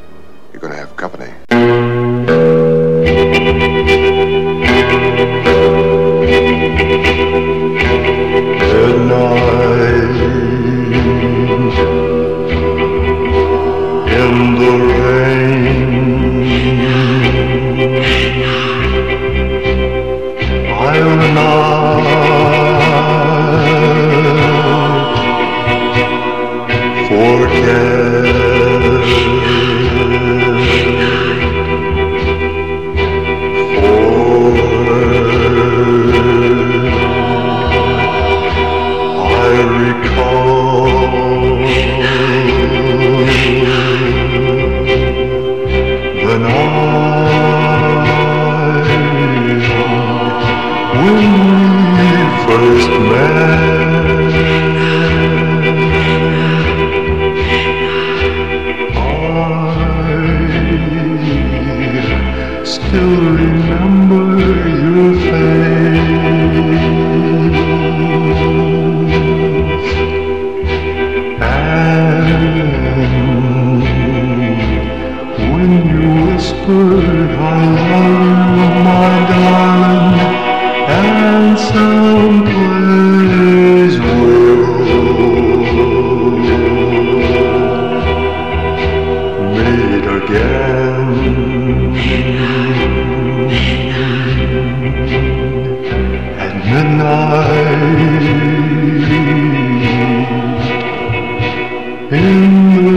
Been 102.16 102.95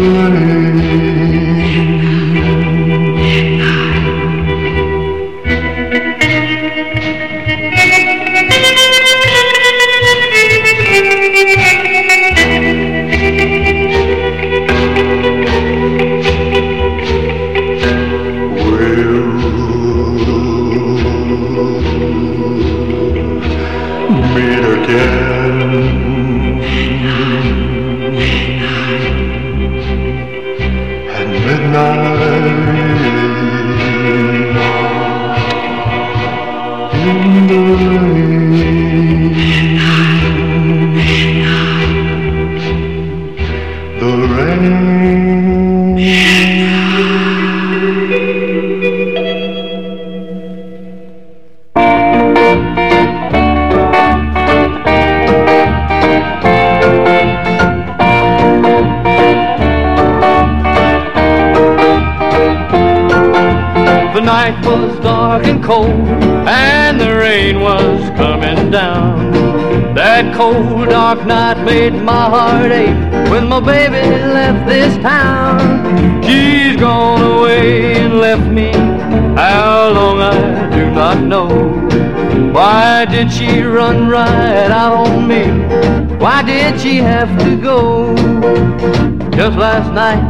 last 89.70 89.92
night 89.94 90.24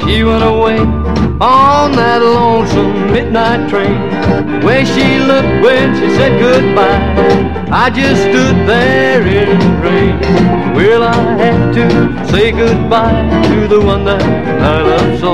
she 0.00 0.24
went 0.24 0.42
away 0.42 0.78
on 1.40 1.92
that 1.92 2.20
lonesome 2.20 3.12
midnight 3.12 3.62
train. 3.70 3.98
Way 4.66 4.84
she 4.84 5.06
looked 5.30 5.54
when 5.64 5.86
she 5.98 6.08
said 6.16 6.32
goodbye. 6.44 7.02
I 7.70 7.90
just 7.90 8.20
stood 8.22 8.56
there 8.72 9.22
in 9.40 9.58
rain. 9.86 10.16
Will 10.74 11.04
I 11.04 11.20
have 11.42 11.64
to 11.78 11.86
say 12.32 12.50
goodbye 12.50 13.22
to 13.50 13.68
the 13.68 13.80
one 13.80 14.04
that 14.04 14.22
I 14.74 14.76
love 14.90 15.12
so. 15.24 15.32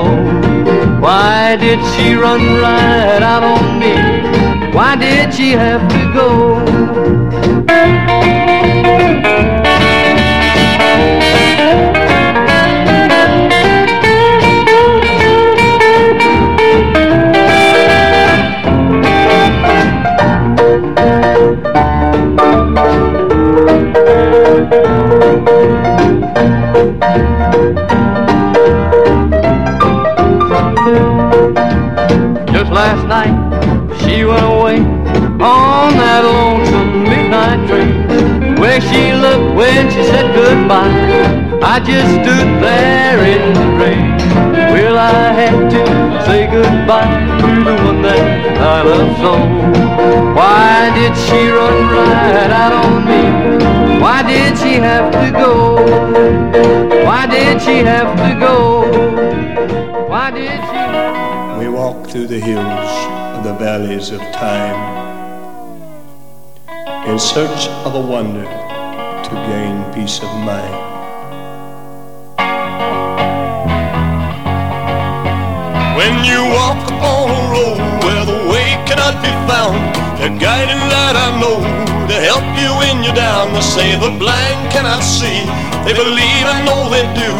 Why 1.01 1.55
did 1.55 1.79
she 1.93 2.13
run 2.13 2.41
right 2.65 3.23
out 3.33 3.43
on 3.55 3.65
me? 3.81 3.95
Why 4.77 4.95
did 4.95 5.33
she 5.33 5.49
have 5.63 5.83
to 5.95 6.01
go? 6.19 6.29
Last 32.79 33.05
night, 33.07 33.35
she 33.99 34.23
went 34.23 34.47
away 34.55 34.79
on 35.43 35.89
that 35.99 36.23
lonesome 36.23 37.03
midnight 37.03 37.59
train. 37.67 37.91
Where 38.61 38.79
she 38.79 39.11
looked 39.23 39.49
when 39.59 39.91
she 39.91 40.01
said 40.11 40.27
goodbye, 40.33 40.95
I 41.73 41.75
just 41.89 42.09
stood 42.19 42.49
there 42.63 43.19
in 43.33 43.43
the 43.57 43.67
rain. 43.81 44.07
Well, 44.71 44.97
I 44.97 45.33
had 45.41 45.57
to 45.75 45.81
say 46.25 46.47
goodbye 46.55 47.15
to 47.41 47.49
the 47.67 47.75
one 47.87 48.01
that 48.07 48.23
I 48.75 48.79
love 48.91 49.11
so. 49.23 49.33
Why 50.39 50.89
did 50.97 51.13
she 51.25 51.41
run 51.57 51.77
right 51.97 52.51
out 52.63 52.73
on 52.83 52.93
me? 53.09 53.23
Why 53.99 54.23
did 54.23 54.57
she 54.57 54.73
have 54.89 55.11
to 55.19 55.27
go? 55.43 55.53
Why 57.07 57.27
did 57.27 57.61
she 57.61 57.77
have 57.93 58.11
to 58.23 58.31
go? 58.39 58.55
Why 60.07 60.31
did 60.31 60.58
through 62.09 62.25
the 62.25 62.39
hills 62.39 62.89
of 63.37 63.43
the 63.43 63.53
valleys 63.53 64.09
of 64.09 64.19
time 64.33 64.97
in 67.07 67.19
search 67.19 67.67
of 67.85 67.93
a 67.93 68.01
wonder 68.01 68.43
to 68.43 69.35
gain 69.47 69.93
peace 69.93 70.17
of 70.17 70.29
mind. 70.43 70.73
When 75.95 76.25
you 76.25 76.41
walk 76.49 76.83
upon 76.89 77.29
a 77.29 77.41
road 77.53 78.03
where 78.03 78.25
the 78.25 78.48
cannot 78.85 79.21
be 79.21 79.31
found, 79.47 79.77
the 80.19 80.29
guiding 80.37 80.81
light 80.91 81.15
I 81.15 81.29
know 81.41 81.61
to 82.09 82.15
help 82.25 82.45
you 82.57 82.69
when 82.81 83.05
you're 83.05 83.15
down. 83.15 83.53
They 83.53 83.61
say 83.61 83.87
the 83.97 84.13
blind 84.17 84.59
cannot 84.73 85.01
see, 85.01 85.45
they 85.85 85.93
believe 85.93 86.45
I 86.45 86.61
know 86.67 86.89
they 86.89 87.05
do. 87.17 87.31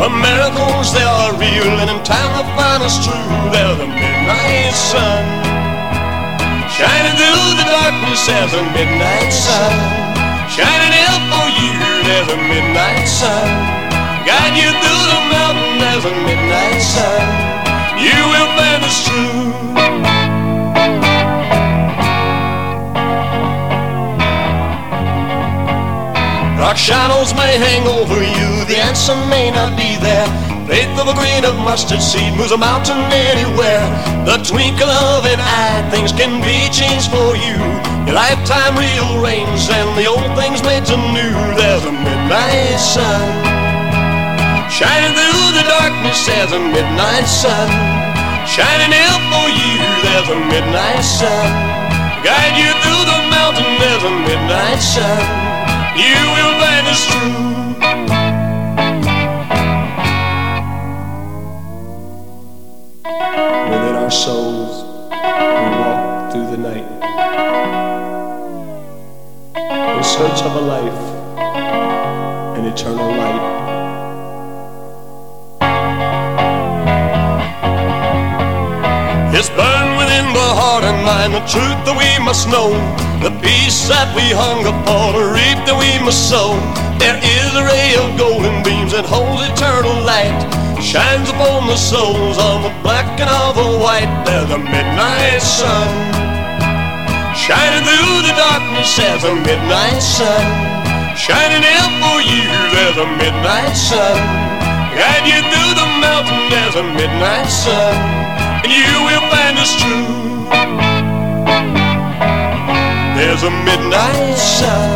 The 0.00 0.08
miracles 0.08 0.92
they 0.92 1.04
are 1.04 1.32
real, 1.36 1.72
and 1.82 1.88
in 1.90 2.00
time 2.04 2.30
they'll 2.36 2.52
find 2.56 2.80
us 2.84 2.96
true. 3.04 3.30
They're 3.52 3.76
the 3.76 3.88
midnight 3.88 4.76
sun, 4.76 5.22
shining 6.70 7.16
through 7.18 7.60
the 7.60 7.66
darkness 7.66 8.22
as 8.30 8.50
a 8.56 8.62
midnight 8.76 9.32
sun, 9.32 9.74
shining 10.48 10.94
out 11.08 11.22
for 11.32 11.46
you. 11.58 11.72
There's 12.06 12.30
a 12.32 12.40
midnight 12.48 13.04
sun, 13.04 13.48
guide 14.28 14.54
you 14.56 14.70
through 14.82 15.04
the 15.12 15.20
mountain 15.32 15.78
as 15.94 16.02
a 16.04 16.14
midnight 16.24 16.80
sun 16.80 17.50
you 18.00 18.16
will 18.32 18.48
find 18.56 18.82
us 18.82 19.04
true. 19.04 20.19
Dark 26.70 26.78
shadows 26.78 27.34
may 27.34 27.58
hang 27.58 27.82
over 27.98 28.22
you, 28.22 28.50
the 28.70 28.78
answer 28.78 29.18
may 29.26 29.50
not 29.50 29.74
be 29.74 29.98
there. 29.98 30.22
Faith 30.70 30.94
of 31.02 31.10
a 31.10 31.14
grain 31.18 31.42
of 31.42 31.58
mustard 31.66 31.98
seed 31.98 32.30
moves 32.38 32.54
a 32.54 32.56
mountain 32.56 33.02
anywhere. 33.10 33.82
The 34.22 34.38
twinkle 34.46 34.86
of 34.86 35.26
an 35.26 35.42
eye, 35.42 35.82
things 35.90 36.14
can 36.14 36.38
be 36.46 36.70
changed 36.70 37.10
for 37.10 37.34
you. 37.34 37.58
Your 38.06 38.14
lifetime 38.14 38.78
rearranged 38.78 39.66
and 39.66 39.98
the 39.98 40.06
old 40.06 40.30
things 40.38 40.62
made 40.62 40.86
to 40.86 40.94
new. 41.10 41.34
There's 41.58 41.82
a 41.82 41.90
midnight 41.90 42.78
sun 42.78 43.18
shining 44.70 45.10
through 45.18 45.50
the 45.58 45.66
darkness 45.66 46.22
as 46.38 46.54
a 46.54 46.62
midnight 46.70 47.26
sun. 47.26 47.66
Shining 48.46 48.94
out 49.10 49.18
for 49.26 49.50
you, 49.50 49.74
there's 50.06 50.30
a 50.30 50.38
midnight 50.38 51.02
sun. 51.02 51.50
Guide 52.22 52.54
you 52.54 52.70
through 52.78 53.04
the 53.10 53.18
mountain, 53.26 53.66
there's 53.82 54.06
a 54.06 54.14
midnight 54.22 54.78
sun. 54.78 55.49
You 56.00 56.16
will 56.34 56.54
it's 56.88 57.06
true. 57.06 57.30
Within 63.70 63.94
our 63.96 64.10
souls, 64.10 64.84
we 65.12 65.66
walk 65.82 66.32
through 66.32 66.48
the 66.52 66.56
night 66.56 66.88
in 69.98 70.02
search 70.02 70.40
of 70.40 70.56
a 70.56 70.60
life, 70.74 71.02
an 72.56 72.64
eternal 72.64 73.10
light. 73.22 73.44
It's 79.34 79.50
burned 79.50 79.79
heart 80.54 80.84
and 80.84 81.00
mind, 81.04 81.34
the 81.34 81.44
truth 81.46 81.78
that 81.86 81.94
we 81.94 82.10
must 82.24 82.50
know, 82.50 82.74
the 83.22 83.30
peace 83.38 83.86
that 83.86 84.10
we 84.16 84.34
hunger 84.34 84.74
for, 84.82 85.14
the 85.14 85.26
reap 85.30 85.58
that 85.66 85.78
we 85.78 85.90
must 86.02 86.26
sow. 86.26 86.58
There 86.98 87.18
is 87.18 87.50
a 87.54 87.64
ray 87.64 87.94
of 87.96 88.18
golden 88.18 88.62
beams 88.66 88.92
that 88.92 89.06
holds 89.06 89.46
eternal 89.46 89.94
light, 90.02 90.34
shines 90.82 91.30
upon 91.30 91.70
the 91.70 91.78
souls 91.78 92.36
of 92.38 92.66
the 92.66 92.74
black 92.82 93.06
and 93.22 93.30
of 93.30 93.56
the 93.56 93.70
white. 93.78 94.10
There's 94.26 94.50
a 94.50 94.60
midnight 94.60 95.42
sun, 95.42 95.88
shining 97.36 97.84
through 97.86 98.26
the 98.26 98.34
darkness 98.34 98.90
as 98.98 99.22
a 99.24 99.34
midnight 99.34 100.02
sun, 100.02 100.44
shining 101.14 101.62
out 101.62 101.92
for 102.02 102.18
you. 102.24 102.46
There's 102.74 102.98
a 102.98 103.08
midnight 103.18 103.76
sun, 103.76 104.16
guide 104.98 105.26
you 105.26 105.40
through 105.46 105.72
the 105.78 105.88
mountain. 106.02 106.40
There's 106.50 106.76
a 106.76 106.86
midnight 106.96 107.48
sun 107.48 108.39
you 108.70 108.94
will 109.06 109.24
find 109.34 109.58
us 109.58 109.72
true. 109.82 110.46
There's 113.18 113.42
a 113.42 113.50
midnight 113.50 114.38
sun 114.38 114.90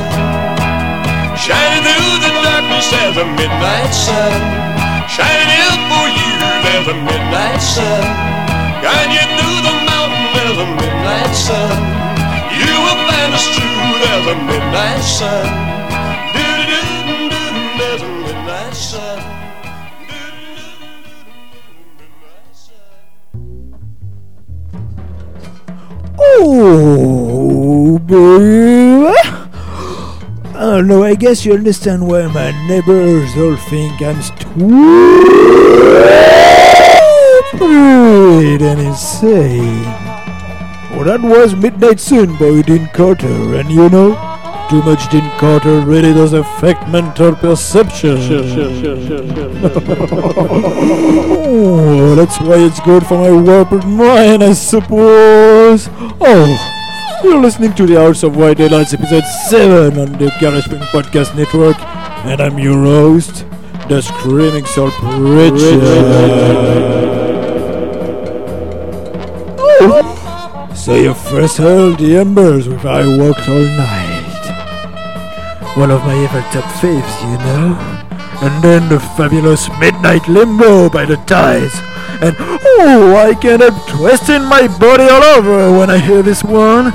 shining 1.37 1.83
through 1.83 2.17
the 2.25 2.33
darkness. 2.41 2.87
There's 2.91 3.19
a 3.19 3.27
midnight 3.27 3.93
sun 3.93 4.33
shining 5.11 5.51
out 5.67 5.81
for 5.91 6.07
you. 6.09 6.35
There's 6.65 6.89
a 6.89 6.97
midnight 7.09 7.61
sun 7.61 8.03
guide 8.85 9.13
you 9.13 9.25
through 9.37 9.61
the 9.67 9.75
mountain. 9.91 10.25
There's 10.37 10.59
a 10.59 10.69
midnight 10.81 11.35
sun. 11.35 11.75
You 12.55 12.73
will 12.85 13.01
find 13.09 13.31
us 13.35 13.47
true. 13.55 13.87
There's 14.03 14.27
a 14.35 14.37
midnight 14.49 15.03
sun. 15.03 15.47
There's 17.79 18.03
a 18.03 18.09
midnight 18.23 18.75
sun. 18.75 19.34
Oh, 26.47 27.99
baby. 28.07 29.13
I 30.57 30.77
don't 30.79 30.87
know, 30.87 31.03
I 31.03 31.15
guess 31.15 31.45
you 31.45 31.53
understand 31.55 32.07
why 32.07 32.27
my 32.27 32.51
neighbors 32.67 33.37
all 33.37 33.57
think 33.69 34.01
I'm 34.01 34.23
stupid 34.23 34.63
and 38.63 38.81
insane. 38.81 39.85
Well, 40.91 41.05
that 41.05 41.21
was 41.23 41.55
Midnight 41.55 42.01
Sun 42.01 42.37
by 42.39 42.63
Dean 42.63 42.89
Carter, 42.89 43.55
and 43.57 43.71
you 43.71 43.89
know, 43.91 44.15
Too 44.71 44.83
much 44.83 45.09
Dean 45.11 45.31
Carter 45.39 45.81
really 45.81 46.13
does 46.15 46.33
affect 46.33 46.89
mental 46.89 47.35
perception. 47.37 48.17
Sure, 48.21 48.43
sure, 48.43 48.71
sure, 48.83 49.07
sure, 49.07 49.35
sure. 49.35 49.51
Oh, 51.57 52.15
that's 52.15 52.41
why 52.41 52.57
it's 52.57 52.81
good 52.81 53.07
for 53.07 53.19
my 53.19 53.31
warped 53.31 53.85
mind, 53.87 54.43
I 54.43 54.53
suppose. 54.55 55.89
Oh, 56.21 57.21
you're 57.23 57.41
listening 57.41 57.75
to 57.75 57.87
the 57.87 57.97
House 57.97 58.23
of 58.23 58.37
Wild 58.37 58.57
Delights 58.57 58.95
episode 58.95 59.25
7 59.49 59.99
on 59.99 60.13
the 60.13 60.27
GaragePunk 60.41 60.83
Podcast 60.93 61.37
Network, 61.37 61.79
and 62.25 62.41
I'm 62.41 62.59
your 62.59 62.83
host, 62.83 63.45
the 63.89 64.01
Screamin' 64.01 64.67
Soul 64.67 64.91
Oh, 69.87 70.73
so 70.75 70.95
you 70.95 71.15
first 71.15 71.59
heard 71.59 71.99
the 71.99 72.17
embers 72.17 72.67
with 72.69 72.85
I 72.85 73.07
Walked 73.17 73.49
All 73.49 73.61
Night. 73.61 74.04
One 75.77 75.91
of 75.91 76.05
my 76.05 76.15
ever 76.15 76.41
top 76.53 76.65
faves, 76.79 77.17
you 77.27 77.39
know. 77.39 77.75
And 78.47 78.63
then 78.63 78.89
the 78.89 79.01
fabulous 79.17 79.69
Midnight 79.81 80.29
Limbo 80.29 80.89
by 80.89 81.05
the 81.05 81.17
Ties. 81.27 81.75
And 82.23 82.37
oh, 82.39 83.17
I 83.17 83.35
can 83.35 83.61
help 83.61 83.75
twisting 83.89 84.45
my 84.45 84.69
body 84.79 85.03
all 85.05 85.23
over 85.23 85.77
when 85.77 85.91
I 85.91 85.99
hear 85.99 86.23
this 86.23 86.45
one. 86.45 86.93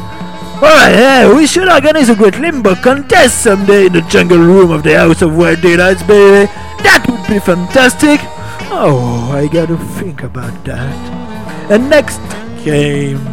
Alright, 0.62 0.96
yeah, 0.96 1.36
we 1.36 1.46
should 1.46 1.68
organize 1.68 2.10
a 2.10 2.16
great 2.16 2.40
limbo 2.40 2.76
contest 2.76 3.44
someday 3.44 3.88
in 3.88 3.94
the 3.94 4.02
jungle 4.02 4.38
room 4.38 4.72
of 4.72 4.84
the 4.84 4.98
House 4.98 5.22
of 5.22 5.36
Wild 5.38 5.62
Delights, 5.62 6.04
baby. 6.04 6.52
That 6.84 7.06
would 7.10 7.28
be 7.28 7.40
fantastic. 7.40 8.22
Oh, 8.72 9.30
I 9.34 9.48
gotta 9.48 9.78
think 10.00 10.24
about 10.24 10.64
that. 10.64 10.96
And 11.70 11.90
next 11.90 12.22
came 12.64 13.24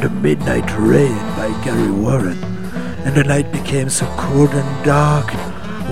The 0.00 0.10
Midnight 0.10 0.70
Rain 0.78 1.16
by 1.36 1.48
Gary 1.64 1.90
Warren. 1.90 2.57
And 3.08 3.16
the 3.16 3.24
night 3.24 3.50
became 3.50 3.88
so 3.88 4.04
cold 4.18 4.50
and 4.50 4.84
dark 4.84 5.32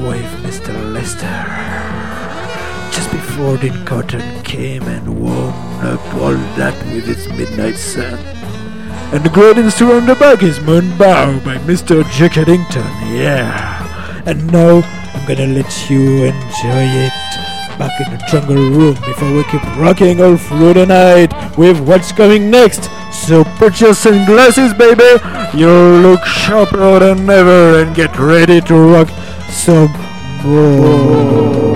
with 0.04 0.30
Mr. 0.44 0.74
Lester. 0.92 1.38
Just 2.94 3.10
before 3.10 3.56
the 3.56 3.70
Cotton 3.86 4.42
came 4.42 4.82
and 4.82 5.22
warmed 5.22 5.82
up 5.82 6.14
all 6.16 6.36
that 6.58 6.76
with 6.92 7.08
its 7.08 7.26
midnight 7.28 7.76
sun. 7.76 8.18
And 9.14 9.24
the 9.24 9.30
on 9.96 10.04
the 10.04 10.14
back 10.14 10.42
is 10.42 10.58
Moonbow 10.58 11.42
by 11.42 11.56
Mr. 11.64 12.04
Jack 12.10 12.36
Eddington, 12.36 12.84
yeah. 13.10 14.22
And 14.26 14.52
now 14.52 14.82
I'm 15.14 15.26
gonna 15.26 15.46
let 15.46 15.88
you 15.88 16.24
enjoy 16.24 16.84
it 17.06 17.55
back 17.78 18.00
in 18.00 18.10
the 18.10 18.24
jungle 18.28 18.56
room 18.56 18.94
before 18.94 19.32
we 19.32 19.44
keep 19.44 19.62
rocking 19.76 20.20
all 20.20 20.36
through 20.36 20.74
the 20.74 20.86
night 20.86 21.32
with 21.56 21.78
what's 21.80 22.12
coming 22.12 22.50
next. 22.50 22.90
So 23.12 23.44
put 23.58 23.80
your 23.80 23.94
sunglasses, 23.94 24.74
baby. 24.74 25.20
You'll 25.54 26.00
look 26.00 26.24
sharper 26.24 26.98
than 26.98 27.28
ever 27.28 27.82
and 27.82 27.94
get 27.94 28.18
ready 28.18 28.60
to 28.62 28.74
rock 28.74 29.08
some 29.50 29.92
more. 30.44 31.75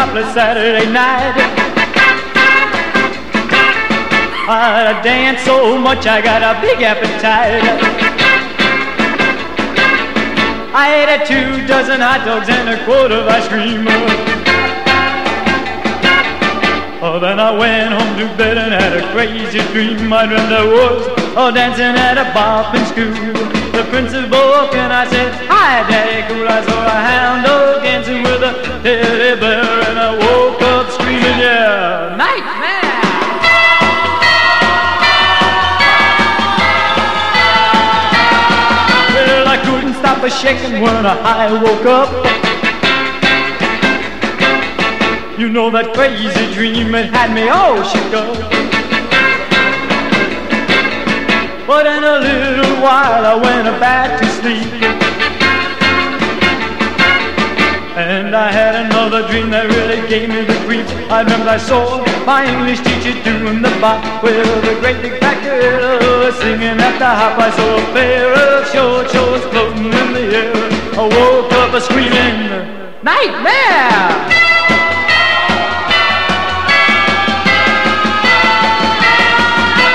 Hop 0.00 0.16
Saturday 0.32 0.90
night. 0.90 1.36
I 4.48 4.98
danced 5.04 5.44
so 5.44 5.76
much 5.78 6.06
I 6.06 6.22
got 6.22 6.40
a 6.40 6.56
big 6.64 6.80
appetite. 6.80 7.60
I 10.72 11.04
ate 11.04 11.12
a 11.12 11.26
two 11.28 11.66
dozen 11.66 12.00
hot 12.00 12.24
dogs 12.24 12.48
and 12.48 12.70
a 12.70 12.82
quart 12.86 13.12
of 13.12 13.28
ice 13.28 13.46
cream. 13.48 13.84
Oh, 17.02 17.18
then 17.20 17.38
I 17.38 17.52
went 17.52 17.92
home 17.92 18.16
to 18.20 18.26
bed 18.36 18.56
and 18.56 18.72
had 18.72 18.96
a 18.96 19.04
crazy 19.12 19.60
dream. 19.72 20.10
I 20.12 20.24
dreamt 20.24 20.52
I 20.52 20.64
was 20.64 21.04
oh, 21.36 21.50
dancing 21.52 21.92
at 21.92 22.16
a 22.16 22.24
bopping 22.32 22.86
school. 22.88 23.60
The 23.76 23.84
principal 23.88 24.68
and 24.76 24.92
I 24.92 25.08
said, 25.08 25.32
Hi, 25.48 25.88
Daddy, 25.88 26.26
cool. 26.28 26.48
I 26.48 26.60
saw 26.64 26.86
a 26.86 26.98
hound 27.08 27.44
dog 27.44 27.82
dancing 27.82 28.22
with 28.22 28.42
a 28.42 28.52
teddy 28.82 29.40
bear, 29.40 29.69
stop 40.10 40.24
a 40.24 40.30
shaking 40.30 40.80
when 40.80 41.06
I 41.06 41.52
woke 41.62 41.86
up. 41.86 42.10
You 45.38 45.48
know 45.48 45.70
that 45.70 45.94
crazy 45.94 46.52
dream 46.52 46.94
it 46.96 47.10
had 47.14 47.32
me 47.32 47.46
oh, 47.46 47.54
all 47.54 47.82
shook 47.84 48.12
up. 48.14 48.34
But 51.64 51.86
in 51.86 52.02
a 52.02 52.18
little 52.18 52.74
while 52.82 53.24
I 53.24 53.34
went 53.36 53.68
back 53.78 54.18
to 54.20 54.26
sleep. 54.38 54.72
And 57.96 58.34
I 58.34 58.50
had 58.50 58.86
another 58.86 59.28
dream 59.28 59.50
that 59.50 59.66
really 59.70 60.08
gave 60.08 60.28
me 60.28 60.44
the 60.44 60.58
creeps. 60.66 60.90
I 61.08 61.22
remember 61.22 61.50
I 61.50 61.58
saw 61.58 62.04
my 62.26 62.44
English 62.50 62.80
teacher 62.80 63.14
doing 63.22 63.62
the 63.62 63.70
bop 63.80 64.24
with 64.24 64.34
a 64.34 64.80
great 64.80 65.00
big 65.02 65.19
girl 65.42 66.32
singing 66.32 66.78
at 66.80 66.98
the 66.98 67.06
hop. 67.06 67.38
I 67.38 67.50
saw 67.50 67.76
a 67.76 67.92
pair 67.92 68.32
of 68.32 68.66
short 68.72 69.10
shorts 69.10 69.44
floating 69.50 69.86
in 69.86 70.08
the 70.12 70.24
air. 70.42 70.52
I 70.98 71.04
woke 71.08 71.52
up 71.52 71.74
a 71.74 71.80
screaming, 71.80 72.38
Nightmare! 73.02 74.40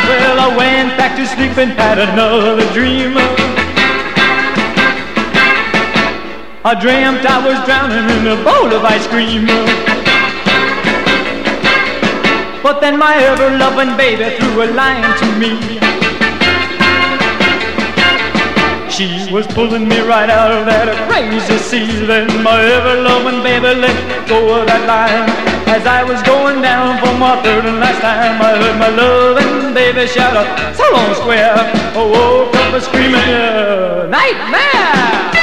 Well, 0.08 0.40
I 0.40 0.56
went 0.58 0.98
back 0.98 1.16
to 1.18 1.26
sleep 1.28 1.58
and 1.58 1.72
had 1.74 2.00
another 2.00 2.66
dream. 2.74 3.14
I 6.68 6.74
dreamt 6.74 7.24
I 7.24 7.38
was 7.46 7.64
drowning 7.66 8.10
in 8.18 8.26
a 8.26 8.44
bowl 8.44 8.74
of 8.74 8.84
ice 8.84 9.06
cream. 9.06 9.46
But 12.66 12.82
then 12.82 12.98
my 12.98 13.16
ever-loving 13.16 13.96
baby 13.96 14.38
threw 14.38 14.64
a 14.64 14.68
line 14.74 15.06
to 15.20 15.26
me. 15.38 15.52
She 18.90 19.32
was 19.32 19.46
pulling 19.46 19.88
me 19.88 20.00
right 20.00 20.32
out 20.32 20.50
of 20.50 20.66
that 20.66 20.90
crazy 21.08 21.60
sea. 21.60 22.08
Then 22.08 22.26
my 22.42 22.60
ever-loving 22.60 23.44
baby 23.44 23.80
let 23.80 24.28
go 24.28 24.60
of 24.60 24.66
that 24.66 24.82
line. 24.90 25.30
As 25.70 25.86
I 25.86 26.02
was 26.04 26.24
going 26.24 26.64
down 26.64 26.98
for 27.06 27.14
my 27.20 27.40
third 27.44 27.66
and 27.66 27.80
last 27.80 28.02
time, 28.02 28.42
I 28.42 28.58
heard 28.58 28.78
my 28.80 28.90
loving 28.90 29.76
baby 29.76 30.08
shout 30.08 30.36
out, 30.36 30.50
"So 30.76 30.90
long, 30.92 31.14
square!" 31.14 31.54
I 31.94 32.02
woke 32.02 32.56
up 32.56 32.74
a 32.74 32.82
screaming, 32.82 33.30
uh, 33.30 34.08
"Nightmare!" 34.10 35.35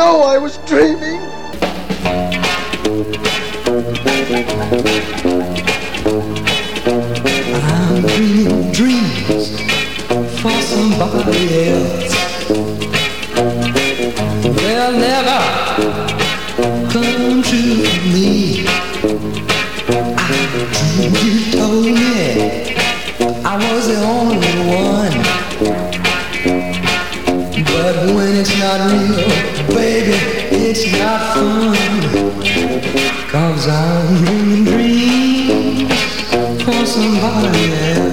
Know 0.00 0.22
I 0.22 0.38
was 0.38 0.56
dreaming. 0.70 1.20
I'm 7.68 8.00
dreaming 8.12 8.62
dreams 8.78 9.48
for 10.40 10.56
somebody 10.72 11.42
else. 11.72 12.12
They'll 14.58 14.96
never 15.08 15.40
come 16.94 17.42
for 17.50 17.64
me. 18.14 18.64
I 20.26 20.32
dreamed 20.76 21.18
you 21.24 21.34
told 21.58 21.84
me 22.00 22.16
I 23.52 23.54
was 23.66 23.84
the 23.92 23.98
only 24.16 24.56
one. 24.86 25.16
But 27.72 27.94
when 28.14 28.30
it's 28.40 28.54
not 28.58 28.78
real, 28.92 29.29
it's 30.70 30.86
not 30.92 31.34
fun. 31.34 31.74
Cause 33.28 33.66
I'm 33.66 34.24
dreaming 34.24 34.64
dreams 34.64 35.92
for 36.62 36.86
somebody 36.86 37.72
else. 37.72 38.09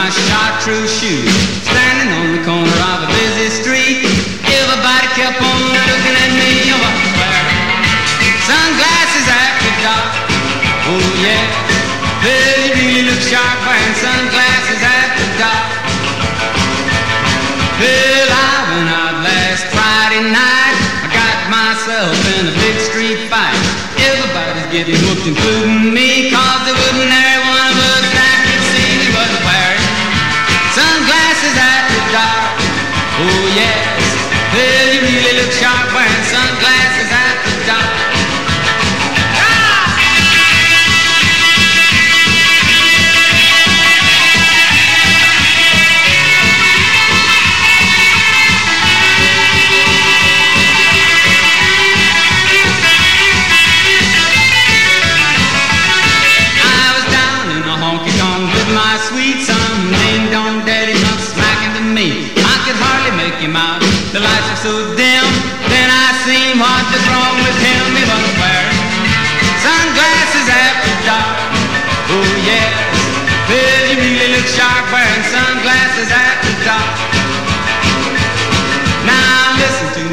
My 0.00 0.08
chartreuse 0.08 0.88
shoes. 0.96 1.28
Standing 1.68 2.08
on 2.16 2.26
the 2.32 2.42
corner 2.48 2.78
of 2.88 3.04
a 3.04 3.08
busy 3.12 3.52
street, 3.52 4.00
everybody 4.48 5.08
kept 5.12 5.36
on 5.36 5.60
looking 5.76 6.16
at 6.24 6.32
me. 6.40 6.72
Oh, 6.72 6.80
I 6.80 6.92
was 6.96 7.12
wearing 7.20 7.60
sunglasses 8.48 9.26
after 9.28 9.72
dark. 9.84 10.08
Oh, 10.88 11.04
yeah. 11.20 11.44
Well, 12.24 12.56
you 12.64 12.72
really 12.80 13.04
look 13.12 13.20
sharp 13.20 13.60
wearing 13.68 13.96
sunglasses 14.00 14.80
after 14.80 15.26
dark. 15.36 15.68
Well, 17.76 18.28
I 18.32 18.52
went 18.72 18.88
out 18.88 19.16
last 19.20 19.68
Friday 19.68 20.24
night. 20.32 20.76
I 21.04 21.08
got 21.12 21.36
myself 21.52 22.16
in 22.40 22.48
a 22.48 22.54
big 22.56 22.76
street 22.88 23.20
fight. 23.28 23.56
Everybody's 24.00 24.68
getting 24.72 24.96
hooked, 25.04 25.28
including 25.28 25.92
me, 25.92 26.32
cause 26.32 26.59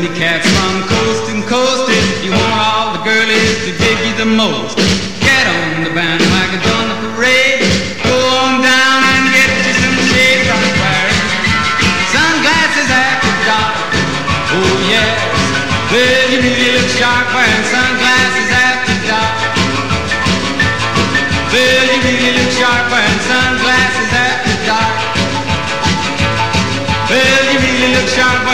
to 0.02 0.14
cats 0.14 0.46
from 0.54 0.86
coast 0.86 1.26
to 1.26 1.34
coast. 1.50 1.90
If 1.90 2.24
you 2.26 2.30
want 2.30 2.54
all 2.62 2.94
the 2.94 3.02
girlies 3.02 3.66
to 3.66 3.72
dig 3.82 3.98
you 4.06 4.14
the 4.14 4.30
most, 4.30 4.78
get 5.26 5.46
on 5.50 5.82
the 5.82 5.90
bandwagon, 5.90 6.62
join 6.62 6.86
the 6.94 6.98
parade. 7.18 7.66
Go 8.06 8.14
on 8.14 8.62
down 8.62 9.00
and 9.02 9.26
get 9.34 9.50
you 9.58 9.74
some 9.74 9.98
shades 10.14 10.50
on 10.54 10.66
wearing 10.78 11.18
sunglasses 12.14 12.90
after 12.94 13.34
dark. 13.50 13.74
Oh 14.54 14.76
yes. 14.86 15.18
Well, 15.90 16.26
you 16.30 16.46
really 16.46 16.78
look 16.78 16.90
sharp 16.94 17.26
wearing 17.34 17.66
sunglasses 17.66 18.50
after 18.54 18.98
dark. 19.10 19.34
Well, 21.50 21.86
you 21.90 21.98
really 22.06 22.32
look 22.38 22.52
sharp 22.54 22.86
wearing 22.94 23.22
sunglasses 23.26 24.12
after 24.14 24.58
dark. 24.70 24.96
Well, 27.10 27.44
you 27.50 27.58
really 27.66 27.90
look 27.98 28.10
sharp 28.14 28.47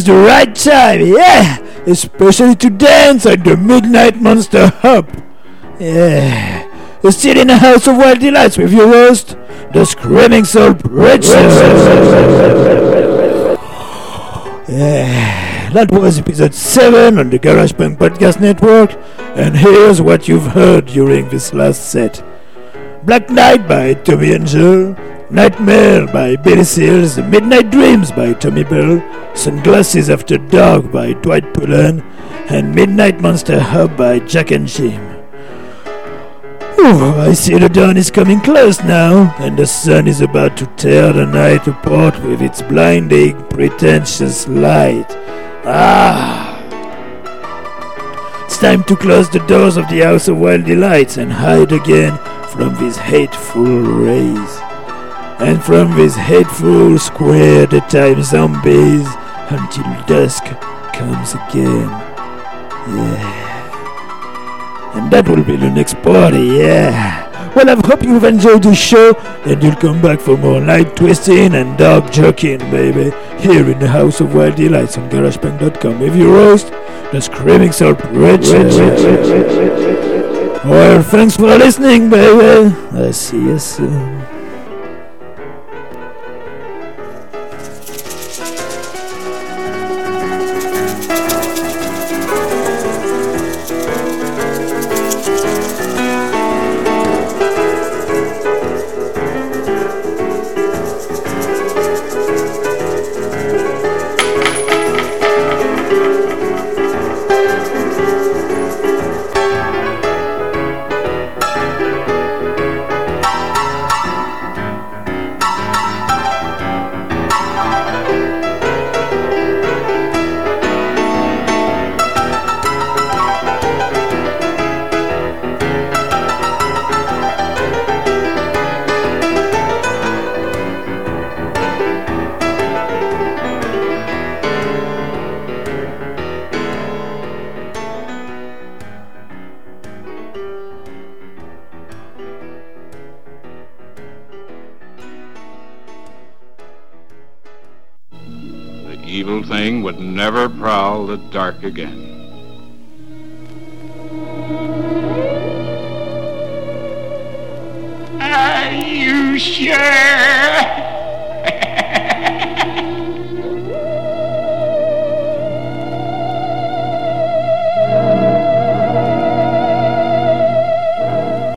Is 0.00 0.06
the 0.06 0.14
right 0.14 0.54
time, 0.54 1.04
yeah! 1.08 1.58
Especially 1.84 2.54
to 2.54 2.70
dance 2.70 3.26
at 3.26 3.44
the 3.44 3.54
Midnight 3.54 4.16
Monster 4.16 4.68
Hop. 4.80 5.04
Yeah. 5.78 6.64
You're 7.02 7.12
still 7.12 7.36
in 7.36 7.48
the 7.48 7.58
House 7.58 7.86
of 7.86 7.98
Wild 7.98 8.20
Delights 8.20 8.56
with 8.56 8.72
your 8.72 8.88
host, 8.88 9.36
the 9.74 9.84
Screamin' 9.84 10.46
Soul 10.46 10.72
Preacher. 10.72 11.36
Yeah, 14.72 15.68
that 15.74 15.90
was 15.92 16.18
episode 16.18 16.54
7 16.54 17.18
on 17.18 17.28
the 17.28 17.38
GaragePunk 17.38 17.98
Podcast 17.98 18.40
Network, 18.40 18.96
and 19.36 19.54
here's 19.54 20.00
what 20.00 20.28
you've 20.28 20.52
heard 20.56 20.86
during 20.86 21.28
this 21.28 21.52
last 21.52 21.90
set. 21.90 22.24
Black 23.04 23.28
Knight 23.28 23.68
by 23.68 23.92
Tommy 23.92 24.32
Angel, 24.32 24.96
Nightmare 25.30 26.08
by 26.08 26.34
Billy 26.34 26.64
Seals, 26.64 27.16
Midnight 27.16 27.70
Dreams 27.70 28.10
by 28.10 28.32
Tommy 28.32 28.64
Bell, 28.64 29.00
Sunglasses 29.36 30.10
After 30.10 30.38
Dark 30.38 30.90
by 30.90 31.12
Dwight 31.12 31.54
Pullen, 31.54 32.00
and 32.48 32.74
Midnight 32.74 33.20
Monster 33.20 33.60
Hop 33.60 33.96
by 33.96 34.18
Jack 34.18 34.50
and 34.50 34.66
Jim. 34.66 35.00
Whew, 36.74 37.14
I 37.14 37.32
see 37.34 37.56
the 37.56 37.68
dawn 37.68 37.96
is 37.96 38.10
coming 38.10 38.40
close 38.40 38.82
now, 38.82 39.32
and 39.38 39.56
the 39.56 39.68
sun 39.68 40.08
is 40.08 40.20
about 40.20 40.56
to 40.56 40.66
tear 40.74 41.12
the 41.12 41.26
night 41.26 41.68
apart 41.68 42.20
with 42.24 42.42
its 42.42 42.60
blinding, 42.62 43.40
pretentious 43.50 44.48
light. 44.48 45.06
Ah! 45.64 46.60
It's 48.46 48.58
time 48.58 48.82
to 48.82 48.96
close 48.96 49.30
the 49.30 49.46
doors 49.46 49.76
of 49.76 49.88
the 49.88 50.00
House 50.00 50.26
of 50.26 50.38
Wild 50.38 50.64
Delights 50.64 51.18
and 51.18 51.32
hide 51.32 51.70
again 51.70 52.18
from 52.48 52.74
these 52.80 52.96
hateful 52.96 53.62
rays. 53.62 54.69
And 55.40 55.62
from 55.62 55.96
these 55.96 56.16
hateful 56.16 56.98
square 56.98 57.66
the 57.66 57.80
time 57.80 58.22
zombies 58.22 59.08
until 59.48 60.06
dusk 60.06 60.44
comes 60.92 61.34
again. 61.34 61.88
Yeah. 62.88 63.50
And 64.94 65.10
that 65.10 65.28
will 65.28 65.42
be 65.42 65.56
the 65.56 65.70
next 65.70 65.94
party, 66.02 66.58
yeah. 66.58 67.26
Well, 67.54 67.70
I 67.70 67.74
hope 67.86 68.02
you've 68.02 68.24
enjoyed 68.24 68.62
the 68.62 68.74
show, 68.74 69.14
and 69.44 69.62
you'll 69.62 69.76
come 69.76 70.00
back 70.02 70.20
for 70.20 70.36
more 70.36 70.60
light 70.60 70.94
twisting 70.94 71.54
and 71.54 71.76
dark 71.78 72.12
jerking, 72.12 72.58
baby, 72.70 73.10
here 73.38 73.68
in 73.68 73.78
the 73.78 73.88
House 73.88 74.20
of 74.20 74.34
Wild 74.34 74.56
Delights 74.56 74.98
on 74.98 75.08
GaragePunk.com 75.10 76.00
with 76.00 76.16
your 76.16 76.34
host, 76.34 76.70
the 77.12 77.20
Screamin' 77.20 77.72
Soul 77.72 77.94
Preacher. 77.94 78.68
Well, 80.64 81.02
thanks 81.02 81.36
for 81.36 81.56
listening, 81.56 82.10
baby. 82.10 82.74
I'll 82.92 83.12
see 83.12 83.38
you 83.38 83.58
soon. 83.58 84.19